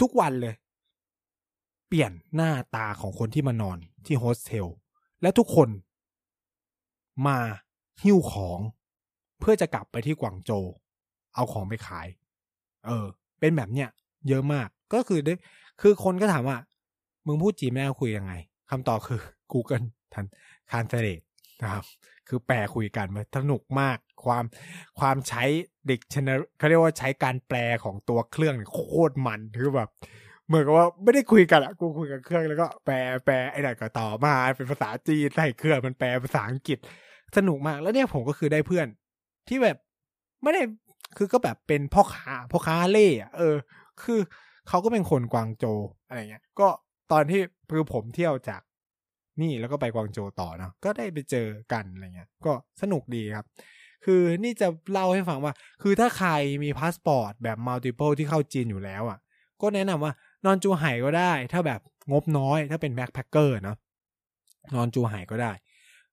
[0.00, 0.54] ทุกวันเลย
[1.88, 4.66] เปลี่ยนหน้าตาของคนที่มานอนที่โฮสเทล
[5.22, 5.68] และทุกคน
[7.26, 7.38] มา
[8.02, 8.58] หิ้วของ
[9.40, 10.50] เพื่อจะกลับไปที่กวางโจ
[11.34, 12.06] เอาของไปขาย
[12.86, 13.04] เออ
[13.40, 13.88] เป็นแบบเนี้ย
[14.28, 15.34] เยอะมากก็คือได้
[15.80, 16.56] คือคนก็ถามว่า
[17.26, 18.32] มึงพูดจีนไม่ได้คุยยังไง
[18.70, 19.20] คำตอบคือ
[19.52, 21.20] Google Translate
[21.62, 21.84] นะครับ
[22.28, 24.44] คือแปลคุยกันมันสนุกมาก ความ
[25.00, 25.42] ความใช้
[25.86, 29.88] เดิกชันเขาเรียกว่าใช้การแปลของตัวเครื่องโคตรมันคือแบบ
[30.46, 36.78] เหมือนกับว่าไม่ได้คุยกันอะกูคุยกับเครื่องแล้วก็แปลแปลไอ้นั่นก็ต่อมาเป็นภาษาจีนใส่เครื่องมันแปลภาษาอังกฤษ
[37.36, 38.86] สนุกมากแล้วเนี่ยผมก็คือได้เพื่อน
[39.48, 39.76] ที่แบบ
[40.42, 40.62] ไม่ได้
[41.16, 43.56] คือก็แบบเป็นพ่อค้าพ่อค้าเร่อะเออ
[44.02, 44.20] คือ
[44.68, 45.64] เขาก็เป็นคนกวางโจว
[46.06, 46.68] อะไรเงี้ย ก็
[47.12, 48.60] ตอนที่คือผมเที่ยวจาก
[49.40, 52.52] นี่แล้วก็ไปกวางโจวต่อเนาะก็ได้ไปเจอกันอะไรเงี้ยก็
[52.82, 53.46] สนุกดีครับ
[54.04, 55.52] คือนี่จะเล่าให้ฟังว่า
[55.82, 56.30] คือถ้าใคร
[56.64, 59.18] มีพาสปอร์ตแบบ multiple ที่เข้าจีนอยู่แล้วอะ
[59.62, 60.12] ก็แนะนำว่า
[60.44, 61.80] นอนจูไห่ก็ได้ ถ้าแบบ
[62.12, 63.76] งบน้อย ถ้าเป็น backpacker เนาะ
[64.74, 65.52] นอนจูไห่ก็ได้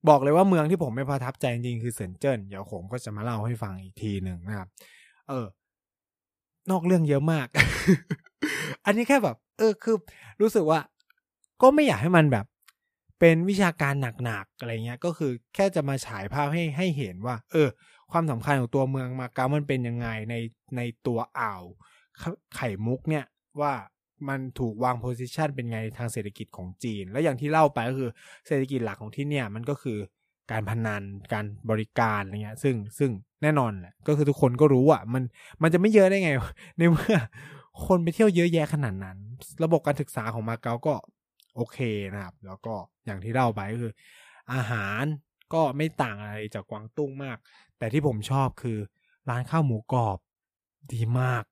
[0.09, 4.67] บอกเลยว่าเมืองที่ผมไม่ประทับใจจริงๆคือเซินเจิ้นเดี๋ยวผมก็จะมาเล่าให้ฟังอีกทีหนึ่งนะครับ
[5.29, 5.45] เออ
[6.71, 7.47] นอกเรื่องเยอะมาก
[8.85, 9.95] อันนี้แค่แบบ เออคือ
[10.41, 10.79] รู้สึกว่า
[11.61, 12.45] ก็ไม่อยากให้มันแบบ
[13.19, 13.93] เป็นวิชาการ
[14.23, 17.67] หนักๆอะไรเงี้ยก็คือแค่จะมาฉายภาพให้ให้เห็นว่า เออ
[18.11, 20.35] ความสำคัญของตัวเมืองมาเก๊ามันเป็นยังไงใน
[20.77, 21.63] ในตัวอ่าว
[22.55, 23.25] ไข่มุกเนี่ย
[23.61, 23.73] ว่า
[24.29, 28.09] มันถูกวางโพสิชันเป็นไงทางเศรษฐกิจของจีน แล้วอย่างที่เล่าไปก็คือ
[28.47, 29.97] เศรษฐกิจหลักของที่เนี่ยมันก็คือ
[30.51, 31.03] การพนัน
[31.33, 33.11] การบริการอะไรเงี้ย ซึ่งซึ่ง
[33.41, 35.23] แน่นอนแหละก็คือทุกคนก็รู้อะมัน
[35.61, 36.31] มันจะไม่เยอะได้ไง
[36.77, 37.17] ในเมื่อ
[37.87, 39.17] คนไปเที่ยวเยอะแยะขนาดนั้น
[39.63, 40.93] ระบบการศึกษาของมาเก๊าก็
[41.55, 41.77] โอเค
[42.13, 42.73] นะครับ แล้วก็
[43.05, 43.93] อย่างที่เล่าไปก็คือ
[44.53, 45.03] อาหาร
[45.53, 47.37] ก็ไม่ต่างอะไรจากกวางตุ้งมาก
[47.77, 48.77] แต่ที่ผมชอบคือ
[49.29, 50.19] ร้านข้าวหมูกรอบ
[50.93, 51.43] ดีมาก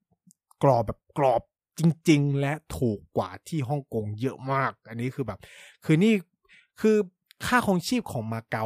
[0.64, 1.42] กรอบแบบกรอบ
[1.80, 5.40] จริง ๆ และถูกกว่าที่ฮ่องกงเยอะมาก อันนี้คือแบบ
[5.86, 6.14] คือนี่
[6.82, 6.98] คือ
[7.46, 8.66] ค่าของชีพของมาเก๊า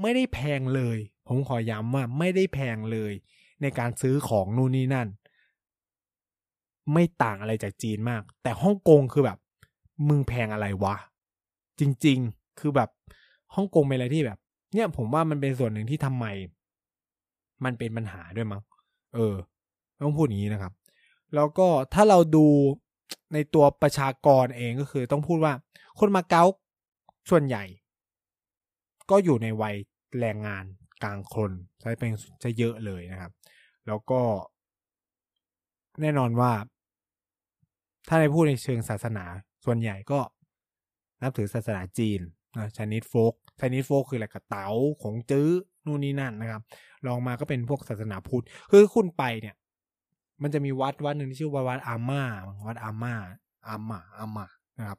[0.00, 3.12] ไม่ได้แพงเลย ผมขอย้ำว่าไม่ได้แพงเลย
[3.62, 5.08] ในการซื้อของนู่นนี่นั่น
[6.92, 9.38] ไม่ต่างอะไรจากจีนมาก แต่ฮ่องกงคือแบบ
[10.08, 10.96] มึงแพงอะไรวะ
[11.80, 12.88] จริง ๆ คือแบบ
[13.54, 14.38] ฮ่องกงเป็นอะไรที่แบบ
[14.74, 16.26] เนี่ยผมว่ามันเป็นส่วนหนึ่งที่ทำไม
[17.64, 18.62] มันเป็นปัญหาด้วยมั้ง
[19.14, 19.34] เออ
[20.02, 20.72] ต้องพูดอย่างนี้นะครับ
[21.34, 22.46] แล้วก็ถ้าเราดู
[23.34, 25.52] ในตัวประชากรเองก็คือต้องพูดว่า
[25.98, 26.44] คนมาเก๊า
[27.30, 27.64] ส่วนใหญ่
[29.10, 29.76] ก็อยู่ในวัย
[30.20, 30.64] แรงงาน
[31.02, 32.10] กลางคนใช้เป็น
[32.42, 33.32] จะเยอะเลยนะครับ
[33.86, 34.20] แล้วก็
[36.00, 36.52] แน่นอนว่า
[38.08, 39.24] ถ้าในพูดในเชิงศาสนา
[39.64, 40.20] ส่วนใหญ่ก็
[41.22, 42.20] นับถือศาสนาจีน
[42.56, 44.68] นะชนิดโฟกชนิดโฟกคืออะไรกระเต๋า
[45.02, 45.48] ของจื้อ
[45.86, 46.62] นู่นนี่นั่นนะครับ
[47.06, 49.54] ลองมาก็เป็นพวกศาสนาพุทธคือคุณไปเนี่ย
[50.42, 52.22] มันจะมีวัดวัดหนึ่งที่ชื่อว่าวัดอาม่า
[52.66, 53.14] วัดอาม่า
[53.68, 54.46] อาม่าอาม่า
[54.78, 54.98] นะครับ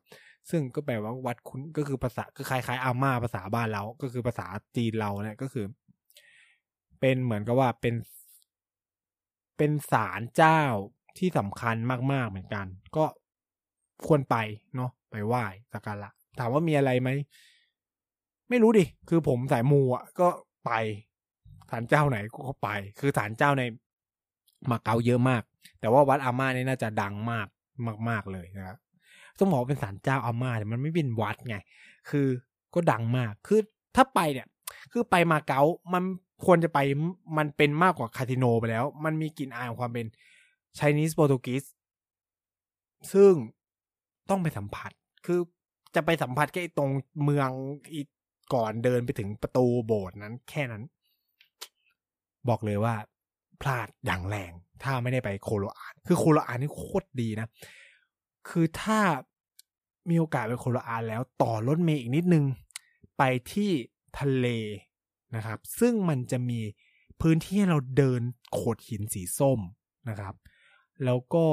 [0.49, 4.45] ซึ่งก็แปลว่าวัดคุณก็คือภาษาก็คล้ายๆอาม่าภาษาบ้านเรา ก็คือภาษา
[4.75, 5.65] จีนเราเนี่ยก็คือ
[6.99, 7.95] เป็นเหมือนกับว่าเป็น
[9.57, 10.61] เป็นศาลเจ้า
[11.17, 11.75] ที่สำคัญ
[12.11, 13.05] มากๆเหมือนกัน ก็
[14.07, 14.35] ควรไป
[14.75, 15.43] เนาะไปไหว้
[15.73, 17.09] สักการะถามว่ามีอะไรไหม
[18.49, 20.27] ไม่รู้ดิ คือผมสายมูอะก็
[20.65, 20.71] ไป
[21.71, 23.63] ศาลเจ้าไหนก็ไป คือศาลเจ้าใน
[24.69, 25.43] มาเก๊าเยอะมาก
[25.79, 27.47] แต่ว่าวัดอาม่าเนี่ยน่าจะดังมาก
[28.09, 28.77] มาก ๆเลยนะครับ
[29.37, 31.55] ต้องบอกว่าเป็นศาลเจ้าอาม่าแต่มันไม่เป็นวัดไง
[32.09, 32.27] คือ
[32.73, 33.59] ก็ดังมาก คือ
[33.95, 34.47] ถ้าไปเนี่ย
[34.91, 35.61] คือไปมาเก๊า
[35.93, 36.03] มัน
[36.45, 36.79] ควรจะไป
[37.37, 40.05] มันเป็นมากกว่าคาสิโนไปแล้ว มันมีกลิ่นอายของความเป็น
[40.77, 41.67] Chinese Portuguese
[43.13, 43.33] ซึ่ง
[44.29, 44.91] ต้องไปสัมผัส
[45.25, 45.39] คือ
[45.95, 46.91] จะไปสัมผัสแค่ตรง
[47.23, 47.49] เมือง
[47.93, 48.07] อีก
[48.53, 50.83] ก่อนเดินไปถึงประตูโบสถ์นั้น แค่นั้น
[52.49, 52.95] บอกเลยว่า
[53.61, 54.51] พลาดอย่างแรง
[54.83, 57.47] ถ้าไม่ได้ไปโคโลอานคือโคโลอานนี่โคตรดีนะ
[58.49, 58.99] คือถ้า
[60.09, 62.45] มีโอกาสไปโคโลอานแล้วต่อรถเมย์อีกนิดนึง
[63.17, 63.71] ไปที่
[64.19, 64.47] ทะเล
[65.35, 66.59] นะครับ ซึ่งมันจะมี
[67.21, 69.59] พื้นที่ให้เราเดินโขดหินสีส้ม
[70.09, 70.35] นะครับ
[71.05, 71.45] แล้วก็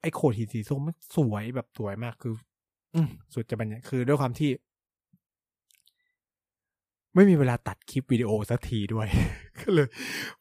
[0.00, 2.34] ไอ้โขดหินสีส้มมันสวยแบบสวยมากคือ
[2.94, 4.50] อืมสุดจะบรรยายคือด้วยความที่
[7.14, 9.06] ไม่มีเวลาตัดคลิปวิดีโอสักทีด้วย
[9.60, 9.88] ก็เลย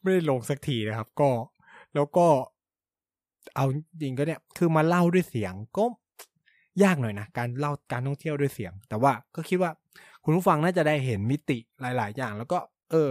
[0.01, 1.30] ไม่ได้ลงสักทีนะครับ ก็
[1.95, 2.28] แล้วก็
[3.56, 3.66] เอา
[4.01, 5.86] จริงก็เนี่ย คือมาเล่าด้วยเสียงก็
[6.84, 9.72] ยากหน่อยนะการเล่าการท่องเที่ยวด้วยเสียง แต่ว่าก็คิดว่า
[10.24, 12.58] คุณผู้ฟังน่าจะได้เห็นมิติหลาย ๆ อย่าง แล้วก็
[12.91, 13.10] เออ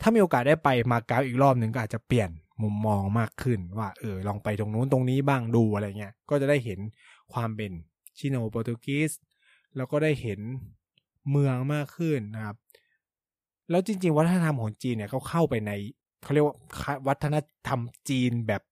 [0.00, 2.30] ถ้ามีโอกาสได้ไปมาเก๊าอีกรอบหนึ่งก็อาจจะเปลี่ยน
[2.62, 6.80] มุมมองมากขึ้นว่าเออลองไปตรงนู้นตรงนี้บ้างดูอะไรเงี้ยก็จะได้เห็น
[7.32, 7.72] ความเป็น
[8.18, 9.12] ชิโนโปรตุกีส
[9.76, 10.40] แล้วก็ได้เห็น
[11.30, 12.56] เมืองมากขึ้นนะครับ
[13.70, 15.72] แล้วจริง ๆ วัฒนธรรมของจีนเนี่ยเขาเข้าไปใน
[16.22, 16.56] เขาเรียกว่า
[17.08, 17.36] วัฒน
[17.66, 18.62] ธรรมจีนแบบ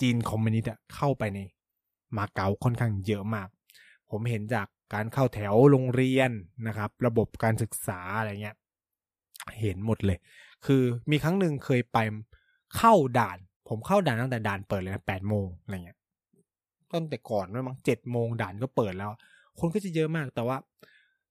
[0.00, 1.38] จีนคอมมิวนิสต์เข้าไปใน
[2.16, 3.48] มาเก๊าค่อนข้างเยอะมาก
[4.10, 6.30] ผมเห็นจากการเข้าแถวโรงเรียน
[6.66, 8.56] นะครับ ระบบการศึกษาอะไรเงี้ย
[9.60, 10.18] เห็นหมดเลย
[10.66, 11.98] คือมีครั้งหนึ่งเคยไป
[12.76, 15.98] เข้าด่าน ผมเข้าด่านตั้งแต่ด่านเปิดเลยนะแปดโมงอะไรเงี้ย
[16.92, 19.10] ตั้งแต่ก่อนด้วยมั้งเจ็ดโมงด่านก็เปิดแล้ว
[19.58, 20.56] คนก็จะเยอะมากแต่ว่า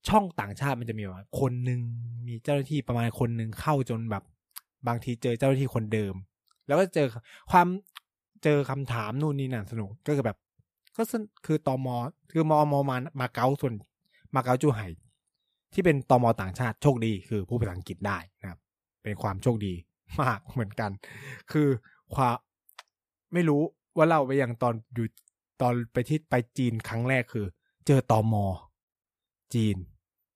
[0.08, 1.80] ช่องต่างชาติมันจะมีว่าคนหนึ่ง
[2.28, 4.24] มีเจ้าหน้าที่ประมาณคนหนึ่งเข้าจนแบบ
[4.88, 6.14] บางทีเจอเจ้าหน้าที่คนเดิม
[6.68, 7.08] แล้วก็เจอ
[7.52, 7.68] ความ
[8.44, 10.38] เจอคำถามนู่นนี่นั่นสนุกก็คือแบบ
[10.98, 11.04] ก็
[11.46, 11.96] คือตอมอ
[12.32, 13.74] คือมอมอมามาเก๊าส่วน
[14.36, 14.88] มาเก๊าจูไห่
[15.74, 18.60] ที่เป็นตอมอต่างชาติโชคดีคือผู้ภาษาอังกฤษได้นะครับ
[19.04, 19.74] เป็นความโชคดี
[20.22, 20.92] มากเหมือนกัน
[21.52, 21.68] คือ
[22.14, 22.36] ความ
[23.34, 23.62] ไม่รู้
[23.98, 25.08] ว่าเล่าไปยังตอนอยู่
[25.62, 27.46] ตอนไปที่ไปจีนครั้งแรกคือ
[27.86, 28.46] เจอตอมอ
[29.54, 29.76] จีน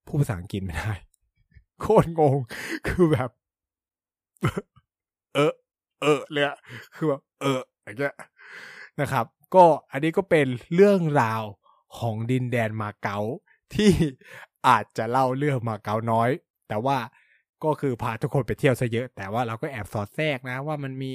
[0.06, 0.94] ผู้ภาษาอังกฤษไม่ได้
[1.82, 2.38] โคตรงง
[2.88, 3.30] คือแบบ
[5.36, 5.54] เออ
[6.02, 6.58] เออเลยอะ
[6.96, 8.16] คือแบบเอออย่างเงี้ย
[9.02, 11.44] นะครับ ก็อันนี้ก็เป็นเรื่องราว
[11.98, 13.20] ของดินแดนมาเก๊า
[13.74, 13.92] ที่
[14.68, 16.30] อาจจะเล่าเรื่องมาเก๊าน้อย
[16.68, 16.98] แต่ว่า
[17.68, 21.12] ก็คือพาทุกคนไปเที่ยวซะเยอะ แต่ว่าเราก็แอบสอดแทรกนะว่ามันมี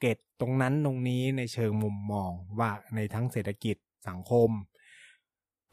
[0.00, 3.76] เกตตรงนั้นตรงนี้ในเชิงมุมมองว่าในทั้งเศรษฐกิจ
[4.08, 4.50] สังคม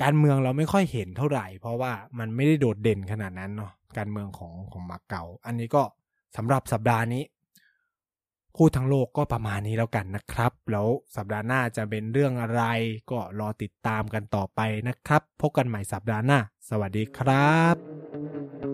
[0.02, 5.84] การเมืองเราไม่ค่อยเห็นเท่าไหร่ เพราะว่ามันไม่ได้โดดเด่นขนาดนั้นเนาะการเมืองของของมาเก๊าอันนี้ก็
[6.38, 7.24] สำหรับสัปดาห์นี้
[8.58, 12.64] พูดทั้งโลกก็ประมาณนี้แล้วกันนะครับ แล้วสัปดาห์หน้าจะเป็นเรื่องอะไร
[13.12, 16.40] ก็รอติดตามกันต่อไปนะครับ พบกันใหม่สัปดาห์หน้า
[16.70, 18.69] สวัสดีครับ